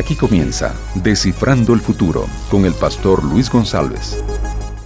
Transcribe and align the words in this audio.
Aquí 0.00 0.16
comienza 0.16 0.74
Descifrando 0.94 1.74
el 1.74 1.80
Futuro 1.80 2.24
con 2.50 2.64
el 2.64 2.72
pastor 2.72 3.22
Luis 3.22 3.50
González. 3.50 4.24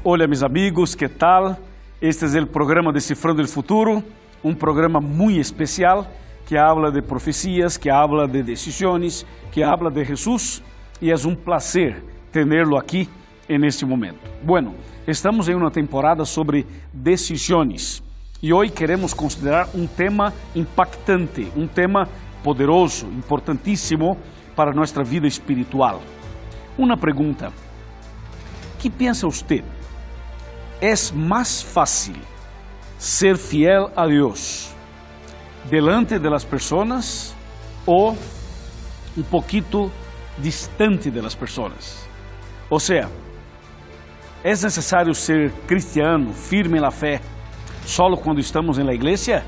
Hola 0.02 0.26
mis 0.26 0.42
amigos, 0.42 0.96
¿qué 0.96 1.08
tal? 1.08 1.56
Este 2.00 2.26
es 2.26 2.34
el 2.34 2.48
programa 2.48 2.90
Descifrando 2.90 3.40
el 3.40 3.46
Futuro, 3.46 4.02
un 4.42 4.56
programa 4.56 4.98
muy 4.98 5.38
especial 5.38 6.08
que 6.48 6.58
habla 6.58 6.90
de 6.90 7.00
profecías, 7.00 7.78
que 7.78 7.92
habla 7.92 8.26
de 8.26 8.42
decisiones, 8.42 9.24
que 9.52 9.62
habla 9.62 9.88
de 9.88 10.04
Jesús 10.04 10.60
y 11.00 11.10
es 11.10 11.24
un 11.24 11.36
placer 11.36 12.02
tenerlo 12.32 12.76
aquí 12.76 13.08
en 13.46 13.62
este 13.62 13.86
momento. 13.86 14.18
Bueno, 14.44 14.74
estamos 15.06 15.46
en 15.46 15.54
una 15.54 15.70
temporada 15.70 16.24
sobre 16.24 16.66
decisiones 16.92 18.02
y 18.40 18.50
hoy 18.50 18.68
queremos 18.68 19.14
considerar 19.14 19.68
un 19.74 19.86
tema 19.86 20.32
impactante, 20.56 21.52
un 21.54 21.68
tema 21.68 22.08
poderoso, 22.42 23.06
importantíssimo 23.06 24.18
para 24.54 24.72
nossa 24.72 25.02
vida 25.02 25.26
espiritual. 25.26 26.02
Uma 26.76 26.96
pergunta: 26.96 27.52
que 28.78 28.90
pensa 28.90 29.26
você? 29.26 29.64
É 30.80 30.92
mais 31.14 31.62
fácil 31.62 32.16
ser 32.98 33.36
fiel 33.36 33.90
a 33.96 34.06
Deus 34.06 34.74
delante 35.64 36.18
de 36.18 36.28
las 36.28 36.44
pessoas 36.44 37.34
ou 37.86 38.16
um 39.16 39.22
pouquito 39.22 39.90
distante 40.38 41.10
de 41.10 41.20
las 41.20 41.34
pessoas? 41.34 42.08
Ou 42.68 42.80
seja, 42.80 43.08
é 44.42 44.50
necessário 44.50 45.14
ser 45.14 45.50
cristiano, 45.66 46.32
firme 46.32 46.80
na 46.80 46.90
fé, 46.90 47.20
solo 47.86 48.16
quando 48.16 48.40
estamos 48.40 48.78
na 48.78 48.92
igreja? 48.92 49.44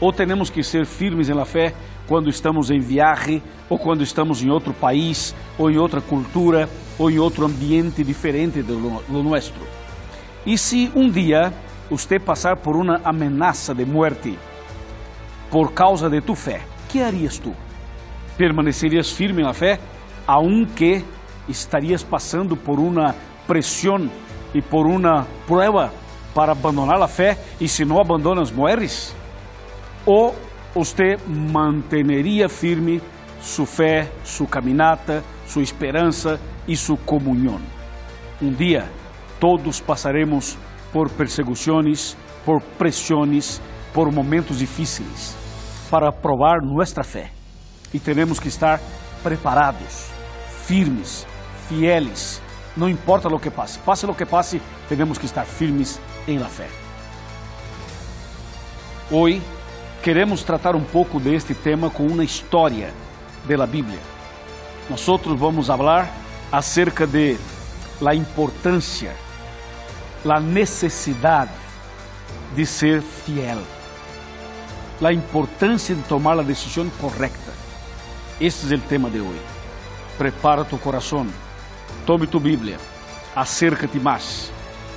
Ou 0.00 0.12
temos 0.12 0.50
que 0.50 0.62
ser 0.62 0.86
firmes 0.86 1.28
na 1.28 1.44
fé 1.44 1.74
quando 2.10 2.28
estamos 2.28 2.72
em 2.72 2.80
viagem, 2.80 3.40
ou 3.68 3.78
quando 3.78 4.02
estamos 4.02 4.42
em 4.42 4.50
outro 4.50 4.74
país, 4.74 5.32
ou 5.56 5.70
em 5.70 5.78
outra 5.78 6.00
cultura, 6.00 6.68
ou 6.98 7.08
em 7.08 7.20
outro 7.20 7.46
ambiente 7.46 8.02
diferente 8.02 8.62
do, 8.62 9.00
do 9.06 9.22
nosso. 9.22 9.52
E 10.44 10.58
se 10.58 10.90
um 10.96 11.08
dia 11.08 11.52
você 11.88 12.18
passar 12.18 12.56
por 12.56 12.74
uma 12.74 13.00
ameaça 13.04 13.72
de 13.72 13.84
morte 13.84 14.36
por 15.52 15.70
causa 15.72 16.10
de 16.10 16.20
tu 16.20 16.34
fé, 16.34 16.62
que 16.88 17.00
harias 17.00 17.38
tu? 17.38 17.54
Permanecerias 18.36 19.12
firme 19.12 19.44
na 19.44 19.54
fé, 19.54 19.78
aunque 20.26 21.04
estarias 21.48 22.02
passando 22.02 22.56
por 22.56 22.80
uma 22.80 23.14
pressão 23.46 24.10
e 24.52 24.60
por 24.60 24.84
uma 24.84 25.28
prueba 25.46 25.92
para 26.34 26.50
abandonar 26.50 27.00
a 27.00 27.06
fé, 27.06 27.38
e 27.60 27.68
se 27.68 27.84
não 27.84 28.00
abandonas, 28.00 28.50
morres? 28.50 29.14
Ou 30.04 30.34
você 30.74 31.16
manteria 31.26 32.48
firme 32.48 33.02
sua 33.40 33.66
fé, 33.66 34.10
sua 34.24 34.46
caminata, 34.46 35.24
sua 35.46 35.62
esperança 35.62 36.40
e 36.68 36.76
sua 36.76 36.96
comunhão. 36.98 37.60
Um 38.40 38.52
dia 38.52 38.88
todos 39.38 39.80
passaremos 39.80 40.56
por 40.92 41.10
perseguições, 41.10 42.16
por 42.44 42.60
pressões, 42.60 43.60
por 43.92 44.12
momentos 44.12 44.58
difíceis 44.58 45.40
para 45.90 46.12
provar 46.12 46.62
nossa 46.62 47.02
fé. 47.02 47.32
E 47.92 47.98
temos 47.98 48.38
que 48.38 48.48
estar 48.48 48.80
preparados, 49.22 50.08
firmes, 50.66 51.26
fieles. 51.68 52.40
Não 52.76 52.88
importa 52.88 53.28
o 53.28 53.40
que 53.40 53.50
passe, 53.50 53.78
passe 53.80 54.06
o 54.06 54.14
que 54.14 54.24
passe, 54.24 54.62
temos 54.88 55.18
que 55.18 55.26
estar 55.26 55.44
firmes 55.44 56.00
em 56.28 56.38
la 56.38 56.48
fé. 56.48 56.68
Hoje 59.10 59.42
queremos 60.02 60.42
tratar 60.42 60.74
um 60.74 60.82
pouco 60.82 61.20
deste 61.20 61.54
tema 61.54 61.90
com 61.90 62.06
uma 62.06 62.24
história 62.24 62.92
da 63.46 63.66
Bíblia. 63.66 63.98
Nós 64.88 65.04
vamos 65.36 65.66
falar 65.66 66.10
acerca 66.50 67.06
de 67.06 67.36
la 68.00 68.14
importância, 68.14 69.14
la 70.24 70.40
necessidade 70.40 71.50
de 72.54 72.64
ser 72.64 73.02
fiel, 73.02 73.58
la 75.00 75.12
importância 75.12 75.94
de 75.94 76.02
tomar 76.02 76.38
a 76.38 76.42
decisão 76.42 76.88
correta. 77.00 77.52
Este 78.40 78.72
é 78.72 78.76
o 78.76 78.80
tema 78.80 79.10
de 79.10 79.20
hoje. 79.20 79.42
Prepara 80.16 80.64
tu 80.64 80.78
coração, 80.78 81.26
tome 82.06 82.26
tu 82.26 82.40
Bíblia, 82.40 82.78
acércate 83.36 83.98
mais, 84.00 84.50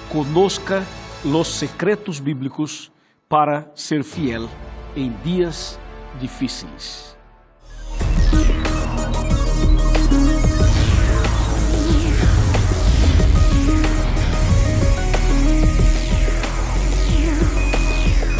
conozca 0.10 0.84
los 1.26 1.56
secretos 1.56 2.20
bíblicos 2.20 2.92
para 3.28 3.70
ser 3.76 4.04
fiel 4.04 4.50
em 4.96 5.12
dias 5.24 5.80
difíceis. 6.20 7.14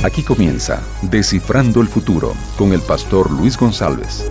Aquí 0.04 0.22
comienza 0.22 0.84
Descifrando 1.02 1.80
el 1.80 1.88
Futuro 1.88 2.34
con 2.58 2.74
el 2.74 2.82
pastor 2.82 3.32
Luis 3.32 3.58
González. 3.58 4.30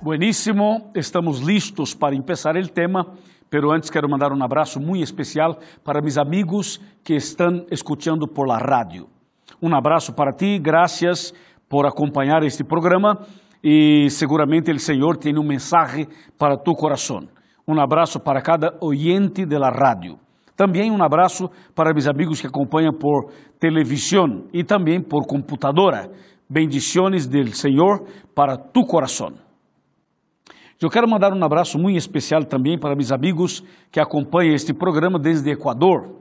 Buenísimo, 0.00 0.92
estamos 0.94 1.42
listos 1.42 1.94
para 1.94 2.14
empezar 2.14 2.56
el 2.56 2.70
tema, 2.70 3.14
pero 3.50 3.72
antes 3.72 3.90
quero 3.90 4.08
mandar 4.08 4.32
um 4.32 4.42
abraço 4.42 4.78
muito 4.78 5.02
especial 5.02 5.58
para 5.84 6.00
mis 6.00 6.16
amigos 6.16 6.80
que 7.02 7.14
estão 7.16 7.66
escutando 7.70 8.28
por 8.28 8.46
la 8.46 8.58
radio. 8.58 9.08
Um 9.64 9.76
abraço 9.76 10.12
para 10.12 10.32
ti, 10.32 10.58
graças 10.58 11.32
por 11.68 11.86
acompanhar 11.86 12.42
este 12.42 12.64
programa 12.64 13.16
e 13.62 14.10
seguramente 14.10 14.72
o 14.72 14.78
Senhor 14.80 15.16
tem 15.16 15.38
um 15.38 15.46
mensagem 15.46 16.08
para 16.36 16.56
tu 16.56 16.74
coração. 16.74 17.28
Um 17.66 17.80
abraço 17.80 18.18
para 18.18 18.42
cada 18.42 18.76
oyente 18.80 19.46
de 19.46 19.56
la 19.56 19.70
radio. 19.70 20.18
Também 20.56 20.90
um 20.90 21.00
abraço 21.00 21.48
para 21.76 21.92
meus 21.92 22.08
amigos 22.08 22.40
que 22.40 22.48
acompanham 22.48 22.92
por 22.92 23.30
televisão 23.60 24.48
e 24.52 24.64
também 24.64 25.00
por 25.00 25.28
computadora. 25.28 26.10
Bendiciones 26.50 27.28
del 27.28 27.52
Senhor 27.52 28.04
para 28.34 28.56
tu 28.56 28.84
coração. 28.84 29.32
Eu 30.80 30.90
quero 30.90 31.08
mandar 31.08 31.32
um 31.32 31.44
abraço 31.44 31.78
muito 31.78 31.96
especial 31.96 32.42
também 32.44 32.76
para 32.76 32.96
meus 32.96 33.12
amigos 33.12 33.62
que 33.92 34.00
acompanham 34.00 34.54
este 34.54 34.74
programa 34.74 35.20
desde 35.20 35.52
Equador 35.52 36.16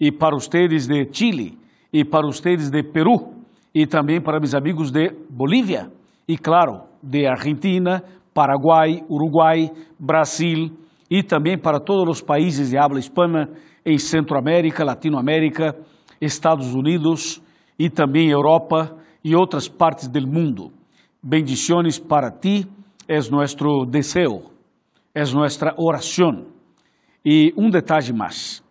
e 0.00 0.12
para 0.12 0.36
os 0.36 0.46
de 0.46 1.08
Chile 1.12 1.63
e 1.94 2.04
para 2.04 2.26
os 2.26 2.40
de 2.40 2.82
Peru 2.82 3.32
e 3.72 3.86
também 3.86 4.20
para 4.20 4.40
meus 4.40 4.52
amigos 4.52 4.90
de 4.90 5.12
Bolívia 5.30 5.92
e 6.26 6.36
claro, 6.36 6.82
de 7.00 7.24
Argentina, 7.24 8.02
Paraguai, 8.34 9.04
Uruguai, 9.08 9.70
Brasil 9.96 10.72
e 11.08 11.22
também 11.22 11.56
para 11.56 11.78
todos 11.78 12.18
os 12.18 12.20
países 12.20 12.70
de 12.70 12.76
habla 12.76 12.98
hispana 12.98 13.48
em 13.86 13.96
Centroamérica, 13.96 14.84
Latinoamérica, 14.84 15.76
Estados 16.20 16.74
Unidos 16.74 17.40
e 17.78 17.88
também 17.88 18.28
Europa 18.28 18.96
e 19.22 19.36
outras 19.36 19.68
partes 19.68 20.08
do 20.08 20.20
mundo. 20.26 20.72
Bendiciones 21.22 21.96
para 21.96 22.28
ti, 22.28 22.66
é 23.06 23.18
nosso 23.30 23.86
desejo, 23.88 24.42
é 25.14 25.22
nossa 25.32 25.72
oração. 25.78 26.46
E 27.24 27.54
um 27.56 27.70
detalhe 27.70 28.12
mais: 28.12 28.63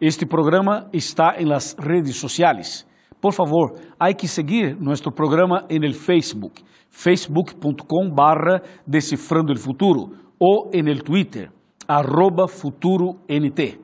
este 0.00 0.26
programa 0.26 0.88
está 0.92 1.34
em 1.38 1.46
las 1.46 1.76
redes 1.78 2.16
sociais. 2.16 2.86
Por 3.20 3.32
favor, 3.32 3.74
há 3.98 4.12
que 4.14 4.28
seguir 4.28 4.76
nosso 4.80 5.10
programa 5.10 5.64
em 5.68 5.84
el 5.84 5.94
Facebook, 5.94 6.62
facebook.com 6.90 8.10
barra 8.14 8.62
Decifrando 8.86 9.52
el 9.52 9.58
Futuro, 9.58 10.12
ou 10.38 10.70
em 10.72 10.88
el 10.88 11.02
Twitter, 11.02 11.50
arroba 11.88 12.46
FuturoNT. 12.46 13.80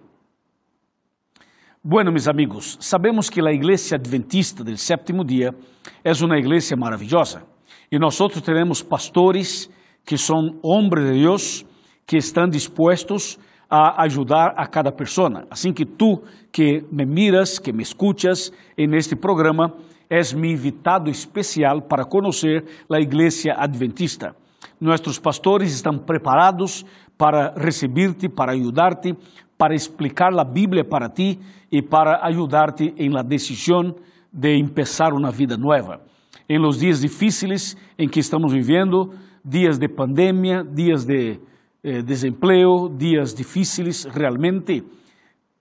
Bueno, 1.83 2.11
meus 2.11 2.29
amigos, 2.29 2.79
sabemos 2.81 3.29
que 3.29 3.41
a 3.41 3.53
Igreja 3.53 3.97
Adventista 3.97 4.65
do 4.65 4.75
Sétimo 4.77 5.25
Dia 5.25 5.50
é 6.03 6.12
uma 6.25 6.38
igreja 6.38 6.77
maravilhosa 6.77 7.43
e 7.91 7.99
nós 7.99 8.17
temos 8.43 8.83
pastores 8.83 9.69
que 10.06 10.17
são 10.17 10.59
homens 10.62 11.12
de 11.12 11.21
Deus 11.21 11.67
que 12.06 12.17
estão 12.17 12.49
dispostos 12.49 13.37
a 13.37 13.44
ajudar 14.03 14.55
a 14.56 14.67
cada 14.67 14.93
pessoa. 14.93 15.47
Assim 15.50 15.73
que 15.73 15.85
tu 15.85 16.23
que 16.53 16.85
me 16.91 17.05
miras, 17.05 17.59
que 17.59 17.73
me 17.73 17.82
escuchas 17.82 18.53
en 18.76 18.94
este 18.94 19.17
programa, 19.17 19.73
és 20.09 20.32
mi 20.32 20.53
invitado 20.53 21.11
especial 21.11 21.82
para 21.82 22.05
conhecer 22.05 22.65
a 22.91 23.00
Igreja 23.00 23.55
Adventista. 23.59 24.37
Nossos 24.81 25.19
pastores 25.19 25.73
estão 25.73 25.99
preparados 25.99 26.85
para 27.17 27.55
recibir-te, 27.56 28.29
para 28.29 28.53
ajudar-te, 28.53 29.17
para 29.56 29.75
explicar 29.75 30.32
a 30.38 30.44
Bíblia 30.44 30.85
para 30.85 31.09
ti 31.09 31.38
e 31.71 31.81
para 31.82 32.25
ajudar-te 32.26 32.94
em 32.97 33.09
la 33.09 33.23
decisão 33.23 33.94
de 34.32 34.56
empezar 34.56 35.12
uma 35.12 35.31
vida 35.31 35.56
nova. 35.56 36.00
Em 36.49 36.59
los 36.59 36.79
dias 36.79 37.00
difíceis 37.00 37.76
em 37.99 38.09
que 38.09 38.21
estamos 38.21 38.53
vivendo, 38.53 39.12
dias 39.44 39.79
de 39.79 39.88
pandemia, 39.88 40.62
dias 40.65 41.05
de 41.05 41.41
eh, 41.85 42.03
desempleo, 42.03 42.89
dias 42.89 43.35
difíceis 43.35 44.07
realmente, 44.07 44.83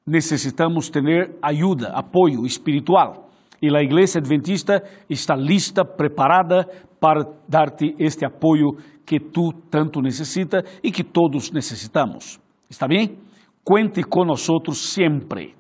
necessitamos 0.08 0.90
ter 0.90 1.38
ajuda, 1.42 1.90
apoio 1.90 2.46
espiritual. 2.46 3.30
E 3.62 3.68
a 3.68 3.82
Igreja 3.82 4.20
Adventista 4.20 4.82
está 5.10 5.36
lista, 5.36 5.84
preparada 5.84 6.66
para 7.00 7.26
dar-te 7.48 7.94
este 8.00 8.26
apoio 8.26 8.78
que 9.06 9.20
tu 9.20 9.52
tanto 9.70 10.02
necessita 10.02 10.64
e 10.82 10.92
que 10.92 11.04
todos 11.04 11.52
necessitamos. 11.52 12.40
Está 12.70 12.88
bem? 12.88 13.18
Cuente 13.64 14.02
nós 14.26 14.48
sempre. 14.78 15.56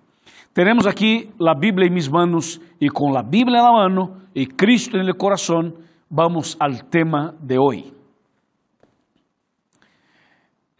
Teremos 0.54 0.88
aqui 0.88 1.30
a 1.46 1.54
Bíblia 1.54 1.88
em 1.88 1.94
mis 1.94 2.08
manos 2.08 2.62
com 2.90 3.18
a 3.18 3.24
Bíblia 3.24 3.62
na 3.62 3.72
mano 3.72 4.18
e 4.34 4.46
Cristo 4.46 4.98
no 4.98 5.16
coração, 5.16 5.74
vamos 6.10 6.56
ao 6.60 6.72
tema 6.90 7.36
de 7.42 7.58
hoje. 7.58 8.03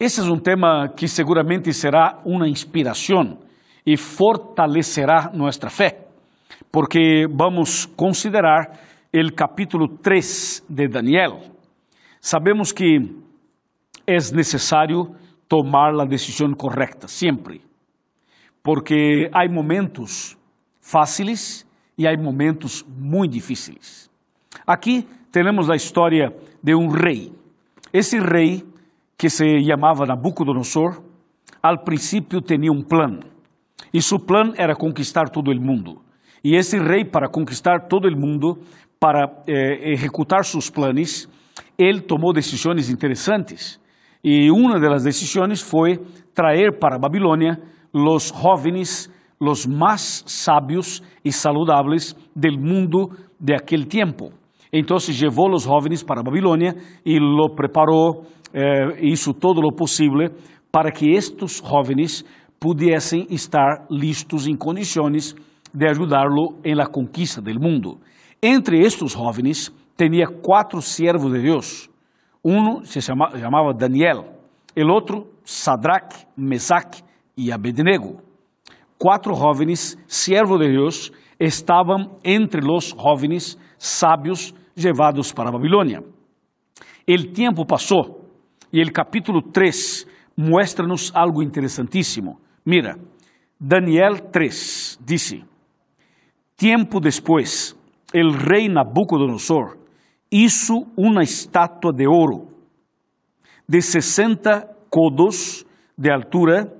Esse 0.04 0.20
é 0.20 0.24
um 0.24 0.38
tema 0.38 0.86
que 0.94 1.08
seguramente 1.08 1.72
será 1.72 2.20
uma 2.26 2.46
inspiração 2.46 3.38
e 3.86 3.96
fortalecerá 3.96 5.30
nossa 5.32 5.70
fé, 5.70 6.06
porque 6.70 7.26
vamos 7.34 7.86
considerar 7.86 8.78
o 9.14 9.34
capítulo 9.34 9.88
3 9.88 10.66
de 10.68 10.88
Daniel. 10.88 11.40
Sabemos 12.20 12.70
que 12.70 13.16
é 14.06 14.16
necessário 14.34 15.16
tomar 15.48 15.98
a 15.98 16.04
decisão 16.04 16.52
correta, 16.52 17.08
sempre, 17.08 17.62
porque 18.62 19.30
há 19.32 19.48
momentos 19.48 20.36
fáceis 20.82 21.66
e 21.96 22.06
há 22.06 22.14
momentos 22.14 22.84
muito 22.86 23.32
difíceis. 23.32 24.10
Aqui 24.66 25.08
temos 25.32 25.70
a 25.70 25.74
história 25.74 26.30
de 26.62 26.74
um 26.74 26.88
rei. 26.88 27.32
Esse 27.90 28.18
rei 28.18 28.73
que 29.16 29.28
se 29.28 29.62
chamava 29.64 30.06
Nabucodonosor, 30.06 31.02
al 31.62 31.82
princípio 31.84 32.40
tinha 32.40 32.70
um 32.70 32.82
plano. 32.82 33.20
E 33.92 34.02
seu 34.02 34.18
plano 34.18 34.52
era 34.56 34.74
conquistar 34.74 35.30
todo 35.30 35.50
o 35.50 35.60
mundo. 35.60 36.00
E 36.42 36.56
esse 36.56 36.78
rei, 36.78 37.04
para 37.04 37.28
conquistar 37.28 37.88
todo 37.88 38.06
o 38.06 38.20
mundo, 38.20 38.58
para 39.00 39.26
eh, 39.46 39.92
executar 39.92 40.44
seus 40.44 40.68
planos, 40.68 41.28
ele 41.78 42.00
tomou 42.00 42.32
decisões 42.32 42.90
interessantes. 42.90 43.80
E 44.22 44.50
uma 44.50 44.78
das 44.80 45.04
decisões 45.04 45.60
foi 45.60 45.98
trazer 46.34 46.78
para 46.78 46.98
Babilônia 46.98 47.58
os 47.92 48.28
jovens, 48.28 49.10
os 49.38 49.66
mais 49.66 50.24
sábios 50.26 51.02
e 51.24 51.30
saludáveis 51.30 52.14
do 52.34 52.58
mundo 52.58 53.10
de 53.38 53.54
aquele 53.54 53.84
tempo. 53.84 54.32
Então, 54.72 54.96
levou 55.20 55.52
os 55.52 55.62
jovens 55.62 56.02
para 56.02 56.22
Babilônia 56.22 56.74
e 57.06 57.18
lo 57.18 57.54
preparou 57.54 58.26
eh, 58.54 59.00
isso 59.00 59.34
todo 59.34 59.60
o 59.66 59.72
possível 59.72 60.30
para 60.70 60.92
que 60.92 61.10
estes 61.10 61.60
jovens 61.60 62.24
pudessem 62.60 63.26
estar 63.28 63.84
listos 63.90 64.46
em 64.46 64.56
condições 64.56 65.34
de 65.72 65.88
ajudá-lo 65.88 66.56
em 66.64 66.74
la 66.74 66.86
conquista 66.86 67.42
del 67.42 67.58
mundo. 67.58 67.98
Entre 68.40 68.78
estes 68.78 69.12
jovens, 69.12 69.72
tinha 69.96 70.26
quatro 70.26 70.80
servos 70.80 71.32
de 71.32 71.42
Deus. 71.42 71.90
Um 72.44 72.84
se 72.84 73.00
chama, 73.00 73.30
chamava 73.38 73.74
Daniel, 73.74 74.24
o 74.76 74.92
outro 74.92 75.26
Sadrach, 75.44 76.26
Mesac 76.36 77.02
e 77.36 77.50
Abednego. 77.50 78.20
Quatro 78.96 79.34
jovens 79.34 79.98
servos 80.06 80.60
de 80.60 80.68
Deus 80.68 81.12
estavam 81.40 82.18
entre 82.22 82.60
os 82.64 82.90
jovens 82.90 83.58
sábios 83.78 84.54
levados 84.76 85.32
para 85.32 85.48
a 85.48 85.52
Babilônia. 85.52 86.02
O 87.08 87.32
tempo 87.32 87.66
passou 87.66 88.23
e 88.74 88.82
o 88.82 88.92
capítulo 88.92 89.40
3 89.40 90.04
mostra-nos 90.36 91.14
algo 91.14 91.40
interessantíssimo. 91.40 92.40
Mira, 92.66 92.98
Daniel 93.58 94.18
3 94.32 94.98
disse: 95.00 95.44
Tempo 96.56 96.98
depois, 96.98 97.76
o 98.12 98.30
rei 98.32 98.68
Nabucodonosor 98.68 99.76
hizo 100.28 100.88
uma 100.96 101.22
estátua 101.22 101.92
de 101.92 102.04
ouro 102.08 102.48
de 103.68 103.80
60 103.80 104.68
codos 104.90 105.64
de 105.96 106.10
altura, 106.10 106.76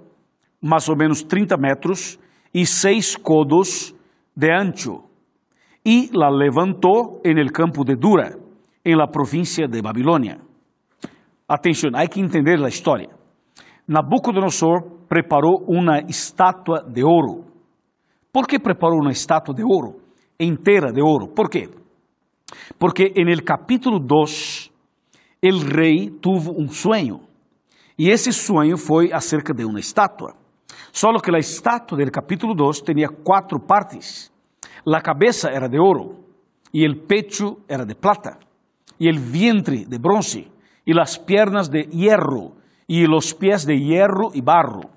mais 0.61 0.88
ou 0.88 0.96
menos 0.96 1.23
30 1.23 1.56
metros, 1.56 2.19
e 2.52 2.67
6 2.67 3.19
codos 3.19 3.94
de 4.37 4.50
ancho, 4.50 5.05
e 5.87 6.11
la 6.12 6.29
levantou 6.29 7.20
en 7.25 7.38
el 7.38 7.52
campo 7.52 7.85
de 7.85 7.94
Dura, 7.94 8.37
en 8.85 8.99
la 8.99 9.06
província 9.06 9.69
de 9.69 9.81
Babilônia. 9.81 10.44
Atenção, 11.46 11.91
há 11.94 12.06
que 12.06 12.20
entender 12.20 12.58
a 12.64 12.69
história. 12.69 13.11
Nabucodonosor 13.87 15.05
preparou 15.06 15.62
uma 15.69 16.00
estátua 16.08 16.82
de 16.82 17.05
ouro. 17.05 17.44
Por 18.32 18.46
que 18.46 18.58
preparou 18.58 19.00
uma 19.00 19.12
estátua 19.12 19.55
de 19.55 19.62
ouro? 19.62 20.00
Inteira 20.41 20.91
de 20.91 21.02
ouro. 21.02 21.29
Por 21.29 21.50
quê? 21.50 21.69
Porque 22.79 23.12
en 23.14 23.29
el 23.29 23.44
capítulo 23.44 23.99
2, 23.99 24.73
el 25.43 25.61
rei 25.61 26.11
tuvo 26.19 26.52
um 26.58 26.69
sonho. 26.69 27.20
E 27.99 28.08
esse 28.08 28.32
sonho 28.32 28.79
foi 28.79 29.12
acerca 29.12 29.52
de 29.52 29.67
uma 29.67 29.81
estátua. 29.81 30.35
Só 30.91 31.12
que 31.23 31.31
a 31.31 31.38
estátua 31.38 31.99
del 31.99 32.11
capítulo 32.11 32.55
2 32.55 32.81
tinha 32.81 33.08
quatro 33.08 33.61
partes. 33.61 34.32
La 34.87 35.02
cabeça 35.02 35.50
era 35.50 35.69
de 35.69 35.79
ouro, 35.79 36.25
e 36.73 36.85
el 36.85 37.05
pecho 37.06 37.58
era 37.69 37.85
de 37.85 37.94
plata, 37.94 38.38
e 38.99 39.08
el 39.08 39.19
vientre 39.19 39.85
de 39.87 39.99
bronce, 39.99 40.54
y 40.84 40.92
las 40.92 41.19
piernas 41.19 41.70
de 41.70 41.84
hierro 41.84 42.52
y 42.86 43.06
los 43.06 43.34
pies 43.34 43.66
de 43.66 43.78
hierro 43.78 44.31
y 44.34 44.40
barro. 44.40 44.90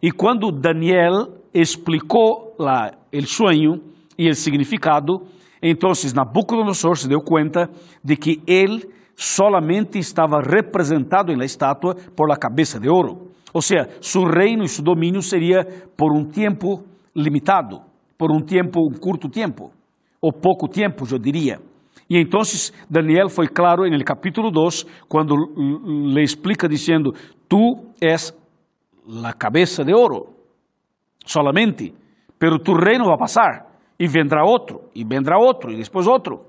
Y 0.00 0.10
cuando 0.10 0.50
Daniel 0.50 1.28
explicó 1.52 2.54
la, 2.58 2.98
el 3.12 3.26
sueño 3.26 3.80
y 4.16 4.26
el 4.26 4.34
significado, 4.34 5.22
entonces 5.60 6.14
Nabucodonosor 6.14 6.96
se 6.96 7.08
dio 7.08 7.20
cuenta 7.20 7.68
de 8.02 8.16
que 8.16 8.40
él 8.46 8.88
solamente 9.14 9.98
estava 9.98 10.40
representado 10.40 11.30
em 11.30 11.36
la 11.36 11.44
estátua 11.44 11.94
por 12.16 12.28
la 12.28 12.36
cabeça 12.36 12.80
de 12.80 12.88
ouro. 12.88 13.28
Ou 13.52 13.60
seja, 13.60 13.88
su 14.00 14.24
reino 14.24 14.64
e 14.64 14.68
su 14.68 14.82
domínio 14.82 15.20
seria 15.20 15.66
por 15.96 16.16
um 16.16 16.24
tempo 16.24 16.84
limitado, 17.14 17.82
por 18.16 18.30
um 18.30 18.40
tempo, 18.40 18.80
um 18.80 18.96
curto 18.98 19.28
tempo, 19.28 19.72
ou 20.22 20.32
pouco 20.32 20.68
tempo, 20.68 21.04
eu 21.10 21.18
diria. 21.18 21.60
E 22.10 22.18
então 22.18 22.40
Daniel 22.90 23.28
foi 23.28 23.46
claro 23.46 23.88
no 23.88 24.04
capítulo 24.04 24.50
2, 24.50 24.84
quando 25.08 25.36
lhe 26.12 26.22
explica 26.24 26.68
dizendo: 26.68 27.12
Tu 27.48 27.56
és 28.00 28.36
a 29.24 29.32
cabeça 29.32 29.84
de 29.84 29.94
ouro, 29.94 30.34
solamente, 31.24 31.94
pero 32.36 32.58
tu 32.58 32.72
reino 32.72 33.04
vai 33.04 33.16
passar, 33.16 33.70
e 33.96 34.08
vendrá 34.08 34.42
outro, 34.44 34.90
e 34.92 35.04
vendrá 35.04 35.38
outro, 35.38 35.70
e 35.70 35.76
depois 35.76 36.08
outro. 36.08 36.46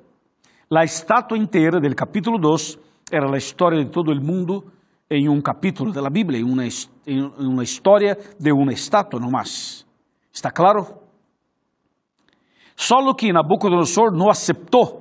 A 0.75 0.83
estátua 0.83 1.37
inteira 1.37 1.79
do 1.79 1.95
capítulo 1.95 2.39
2 2.39 2.79
era 3.11 3.31
a 3.31 3.37
história 3.37 3.83
de 3.83 3.91
todo 3.91 4.11
o 4.11 4.15
mundo 4.15 4.63
em 5.11 5.29
um 5.29 5.39
capítulo 5.41 5.91
da 5.91 6.09
Bíblia, 6.09 6.39
em 6.39 6.43
uma, 6.43 6.63
em 7.05 7.21
uma 7.37 7.61
história 7.61 8.17
de 8.39 8.51
uma 8.51 8.73
estátua 8.73 9.19
nomás. 9.19 9.85
Está 10.33 10.49
claro? 10.49 10.87
Só 12.75 12.95
que 13.13 13.31
Nabucodonosor 13.31 14.11
não 14.11 14.29
aceitou 14.29 15.00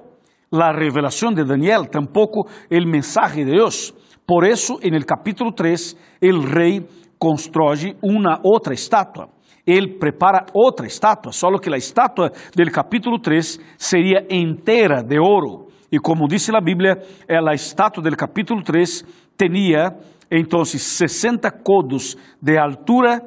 la 0.50 0.73
revelación 0.73 1.35
de 1.35 1.45
Daniel, 1.45 1.88
tampoco 1.90 2.47
el 2.69 2.87
mensaje 2.87 3.45
de 3.45 3.52
Dios. 3.52 3.95
Por 4.26 4.45
eso, 4.45 4.78
en 4.83 4.95
el 4.95 5.04
capítulo 5.04 5.52
3, 5.52 6.19
el 6.21 6.42
rey 6.42 6.87
construye 7.19 7.97
una 8.02 8.40
otra 8.42 8.75
estatua. 8.75 9.28
Él 9.64 9.97
prepara 9.99 10.47
otra 10.54 10.87
estatua, 10.87 11.33
solo 11.33 11.59
que 11.59 11.71
la 11.71 11.76
estatua 11.76 12.30
del 12.54 12.73
capítulo 12.73 13.19
3 13.21 13.61
sería 13.76 14.25
entera 14.28 15.02
de 15.02 15.19
oro. 15.19 15.66
Y 15.90 15.99
como 15.99 16.26
dice 16.28 16.50
la 16.52 16.61
Biblia, 16.61 16.97
la 17.28 17.52
estatua 17.52 18.02
del 18.02 18.16
capítulo 18.16 18.62
3 18.64 19.33
tenía 19.37 19.97
entonces 20.30 20.83
60 20.83 21.50
codos 21.62 22.16
de 22.40 22.59
altura 22.59 23.23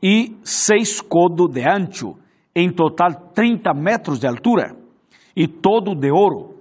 y 0.00 0.36
6 0.42 1.04
codos 1.04 1.52
de 1.52 1.64
ancho, 1.64 2.14
en 2.54 2.74
total 2.74 3.30
30 3.32 3.72
metros 3.72 4.20
de 4.20 4.28
altura, 4.28 4.74
y 5.34 5.46
todo 5.48 5.94
de 5.94 6.10
oro. 6.10 6.51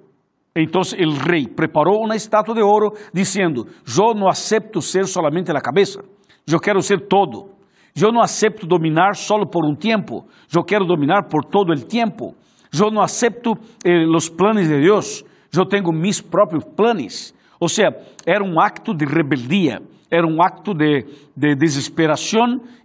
Então 0.55 0.81
o 0.81 1.29
rei 1.29 1.47
preparou 1.47 2.03
uma 2.03 2.15
estátua 2.15 2.53
de 2.53 2.61
ouro, 2.61 2.91
dizendo: 3.13 3.67
Eu 3.97 4.13
não 4.13 4.27
acepto 4.27 4.81
ser 4.81 5.05
solamente 5.05 5.49
a 5.51 5.61
cabeça, 5.61 6.01
eu 6.47 6.59
quero 6.59 6.81
ser 6.81 7.07
todo. 7.07 7.49
Eu 7.95 8.11
não 8.11 8.21
acepto 8.21 8.65
dominar 8.65 9.15
solo 9.15 9.45
por 9.45 9.65
um 9.65 9.75
tempo, 9.75 10.25
eu 10.55 10.63
quero 10.63 10.85
dominar 10.85 11.27
por 11.29 11.43
todo 11.43 11.71
o 11.73 11.85
tempo. 11.85 12.35
Eu 12.73 12.89
não 12.89 13.01
acepto 13.01 13.53
eh, 13.83 14.05
os 14.07 14.29
planos 14.29 14.67
de 14.67 14.79
Deus, 14.79 15.25
eu 15.53 15.65
tenho 15.65 15.91
mis 15.91 16.21
próprios 16.21 16.63
planos. 16.63 17.33
Ou 17.59 17.67
seja, 17.67 17.89
era 18.25 18.43
um 18.43 18.59
acto 18.61 18.93
de 18.93 19.05
rebeldia, 19.05 19.81
era 20.09 20.25
um 20.25 20.41
acto 20.41 20.73
de, 20.73 21.05
de 21.35 21.55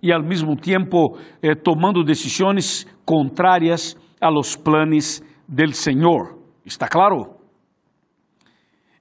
e 0.02 0.12
ao 0.12 0.23
mesmo 0.23 0.56
tempo 0.56 1.18
eh, 1.40 1.54
tomando 1.54 2.02
decisões 2.02 2.85
contrárias 3.04 3.96
a 4.20 4.28
los 4.28 4.56
planos 4.56 5.23
del 5.46 5.73
Senhor. 5.73 6.37
¿Está 6.64 6.88
claro? 6.88 7.35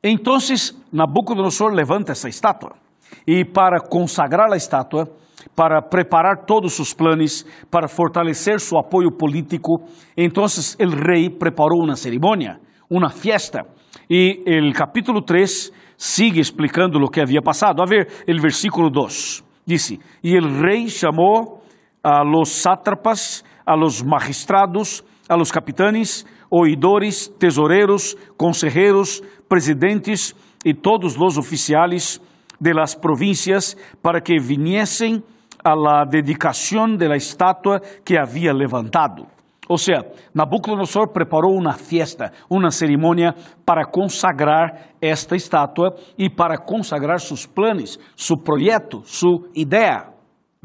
Então 0.08 0.38
Nabucodonosor 0.94 1.74
levanta 1.74 2.12
essa 2.12 2.30
estátua 2.30 2.74
e 3.26 3.44
para 3.44 3.80
consagrar 3.80 4.54
a 4.54 4.56
estátua 4.56 5.10
para 5.56 5.82
preparar 5.82 6.46
todos 6.46 6.80
os 6.80 6.94
planos, 6.94 7.46
para 7.72 7.88
fortalecer 7.88 8.60
seu 8.60 8.78
apoio 8.78 9.10
político. 9.12 9.84
Então, 10.16 10.44
o 10.44 10.90
rei 11.08 11.30
preparou 11.30 11.84
uma 11.84 11.96
cerimônia, 11.96 12.60
uma 12.90 13.10
fiesta. 13.10 13.66
E 14.10 14.44
o 14.48 14.74
capítulo 14.74 15.22
3 15.22 15.72
sigue 15.98 16.40
explicando 16.40 17.00
o 17.00 17.10
que 17.10 17.22
havia 17.22 17.42
passado. 17.42 17.82
A 17.82 17.86
ver, 17.86 18.08
o 18.28 18.42
versículo 18.42 18.90
2. 18.90 19.44
Disse: 19.66 20.00
E 20.24 20.38
o 20.38 20.62
rei 20.62 20.90
chamou 20.90 21.64
a 22.04 22.22
los 22.22 22.50
sátrapas, 22.50 23.44
a 23.66 23.76
los 23.76 24.04
magistrados, 24.04 25.04
a 25.28 25.36
los 25.36 25.52
capitanes, 25.52 26.26
oidores, 26.50 27.28
tesoureiros, 27.40 28.16
consejeros, 28.38 29.22
presidentes 29.48 30.36
e 30.64 30.74
todos 30.74 31.18
os 31.18 31.38
oficiais 31.38 32.22
de 32.60 32.74
las 32.74 32.96
províncias 32.96 33.78
para 34.02 34.22
que 34.22 34.40
viniesen 34.40 35.24
a 35.64 35.76
la 35.76 36.06
dedicación 36.06 36.98
de 36.98 37.10
la 37.10 37.16
estatua 37.16 37.82
que 38.04 38.18
había 38.18 38.54
levantado. 38.54 39.28
Ou 39.68 39.80
seja, 39.80 40.06
Nabucodonosor 40.34 41.12
preparou 41.12 41.58
uma 41.58 41.74
festa, 41.74 42.32
uma 42.50 42.70
cerimônia 42.70 43.34
para 43.66 43.84
consagrar 43.86 44.92
esta 45.02 45.36
estátua 45.36 45.96
e 46.18 46.30
para 46.30 46.58
consagrar 46.58 47.20
seus 47.20 47.48
planos, 47.48 48.00
seu 48.16 48.38
projeto, 48.38 49.02
sua 49.06 49.50
ideia. 49.56 50.15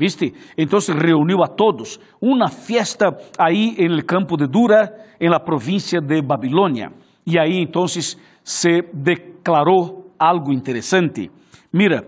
¿Viste? 0.00 0.32
Então 0.56 0.78
reuniu 0.98 1.42
a 1.44 1.46
todos. 1.46 2.00
Uma 2.22 2.48
festa 2.48 3.14
aí 3.38 3.76
no 3.86 4.02
campo 4.02 4.34
de 4.34 4.46
Dura, 4.46 4.90
em 5.20 5.28
la 5.28 5.38
província 5.38 6.00
de 6.00 6.22
Babilônia. 6.22 6.90
E 7.26 7.38
aí 7.38 7.60
então 7.60 7.84
se 7.86 8.82
declarou 8.94 10.10
algo 10.18 10.54
interessante. 10.54 11.30
Mira 11.70 12.02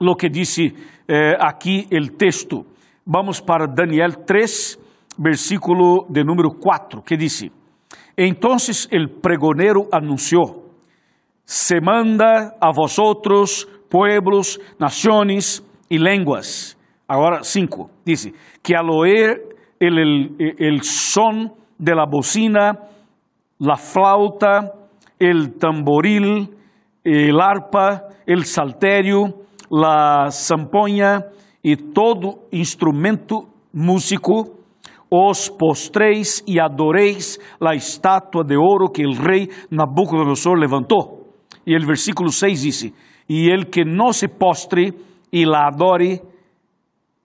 lo 0.00 0.14
que 0.14 0.28
disse 0.28 0.72
eh, 1.08 1.36
aqui 1.40 1.88
o 1.90 2.16
texto. 2.16 2.64
Vamos 3.04 3.40
para 3.40 3.66
Daniel 3.66 4.24
3, 4.24 4.78
versículo 5.18 6.06
de 6.08 6.22
número 6.22 6.50
4, 6.60 7.02
que 7.02 7.16
disse: 7.16 7.50
Entonces 8.16 8.86
el 8.92 9.10
pregonero 9.20 9.88
anunció: 9.90 10.38
Se 11.44 11.80
manda 11.80 12.54
a 12.60 12.70
vosotros, 12.72 13.66
pueblos, 13.88 14.60
naciones 14.78 15.60
y 15.88 15.98
lenguas. 15.98 16.78
Agora 17.10 17.42
5, 17.42 17.90
dice: 18.04 18.32
Que 18.62 18.76
al 18.76 18.88
oír 18.88 19.42
el, 19.80 19.98
el, 19.98 20.36
el 20.38 20.82
son 20.82 21.52
de 21.76 21.92
la 21.92 22.06
bocina, 22.06 22.78
la 23.58 23.74
flauta, 23.74 24.74
el 25.18 25.58
tamboril, 25.58 26.54
el 27.02 27.40
arpa, 27.40 28.04
el 28.26 28.44
saltério, 28.44 29.42
la 29.70 30.28
zamponha 30.30 31.26
e 31.64 31.76
todo 31.76 32.46
instrumento 32.52 33.48
músico, 33.72 34.60
os 35.10 35.50
postreis 35.50 36.44
e 36.46 36.60
adoreis 36.60 37.40
la 37.60 37.74
estátua 37.74 38.44
de 38.44 38.56
ouro 38.56 38.92
que 38.92 39.02
el 39.02 39.16
rei 39.16 39.48
Nabucodonosor 39.68 40.56
levantou. 40.56 41.34
E 41.66 41.74
o 41.76 41.86
versículo 41.86 42.30
6 42.30 42.62
diz: 42.62 42.84
E 43.28 43.50
el 43.50 43.66
que 43.66 43.84
não 43.84 44.12
se 44.12 44.28
postre 44.28 44.94
e 45.32 45.44
la 45.44 45.66
adore, 45.66 46.29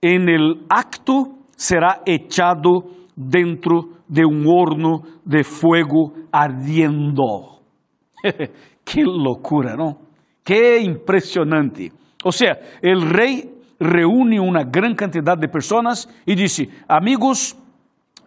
en 0.06 0.30
el 0.30 0.66
acto 0.70 1.36
será 1.58 2.02
echado 2.06 2.84
dentro 3.16 3.90
de 4.08 4.24
um 4.24 4.48
horno 4.48 5.02
de 5.26 5.44
fuego 5.44 6.14
ardiendo. 6.32 7.60
que 8.86 9.04
loucura, 9.04 9.76
não? 9.76 9.98
Que 10.44 10.80
impressionante. 10.80 11.92
Ou 12.24 12.32
seja, 12.32 12.60
o 12.84 13.16
rei 13.16 13.52
reúne 13.82 14.40
uma 14.40 14.64
grande 14.64 14.96
quantidade 14.96 15.42
de 15.42 15.48
pessoas 15.48 16.08
e 16.28 16.36
disse: 16.36 16.70
Amigos, 16.88 17.56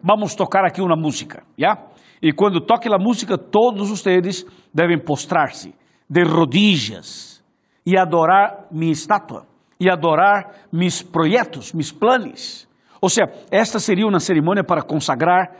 vamos 0.02 0.34
tocar 0.34 0.64
aqui 0.64 0.80
uma 0.80 0.96
música, 0.96 1.44
¿ya? 1.56 1.78
E 2.20 2.32
quando 2.32 2.60
toque 2.60 2.88
a 2.92 2.98
música, 2.98 3.38
todos 3.38 3.88
vocês 3.88 4.44
devem 4.74 4.98
postrar-se 4.98 5.72
de 6.10 6.24
rodillas 6.24 7.44
e 7.86 7.96
adorar 7.96 8.66
minha 8.72 8.90
estátua, 8.90 9.46
e 9.80 9.88
adorar 9.88 10.68
mis 10.72 11.02
projetos, 11.02 11.72
mis 11.72 11.92
planos. 11.92 12.68
Ou 13.00 13.08
seja, 13.08 13.30
esta 13.50 13.78
seria 13.78 14.06
uma 14.06 14.20
cerimônia 14.20 14.64
para 14.64 14.82
consagrar 14.82 15.54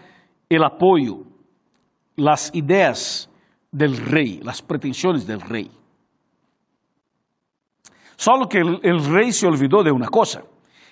o 0.51 0.65
apoio, 0.65 1.27
as 2.27 2.51
ideias 2.53 3.29
del 3.73 3.95
rei, 3.95 4.41
as 4.47 4.61
pretensões 4.61 5.25
del 5.25 5.41
rei. 5.41 5.71
Solo 8.17 8.49
que 8.49 8.59
el, 8.59 9.05
rey 9.05 9.31
se 9.33 9.47
olvidó 9.47 9.85
de 9.85 9.93
una 9.93 10.09
cosa. 10.09 10.43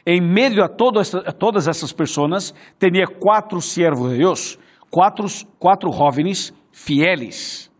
En 0.05 0.33
medio 0.33 0.63
a, 0.63 0.67
a 0.67 1.33
todas 1.33 1.67
essas 1.67 1.93
pessoas, 1.93 2.55
tinha 2.79 3.07
quatro 3.09 3.61
siervos 3.61 4.13
de 4.13 4.19
Deus, 4.19 4.57
quatro, 4.89 5.27
quatro 5.59 5.91
jóvenes 5.91 6.55
fieles, 6.71 7.73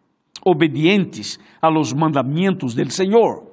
obedientes 0.45 1.39
a 1.61 1.71
los 1.71 1.95
mandamientos 1.95 2.75
del 2.75 2.91
Senhor. 2.91 3.46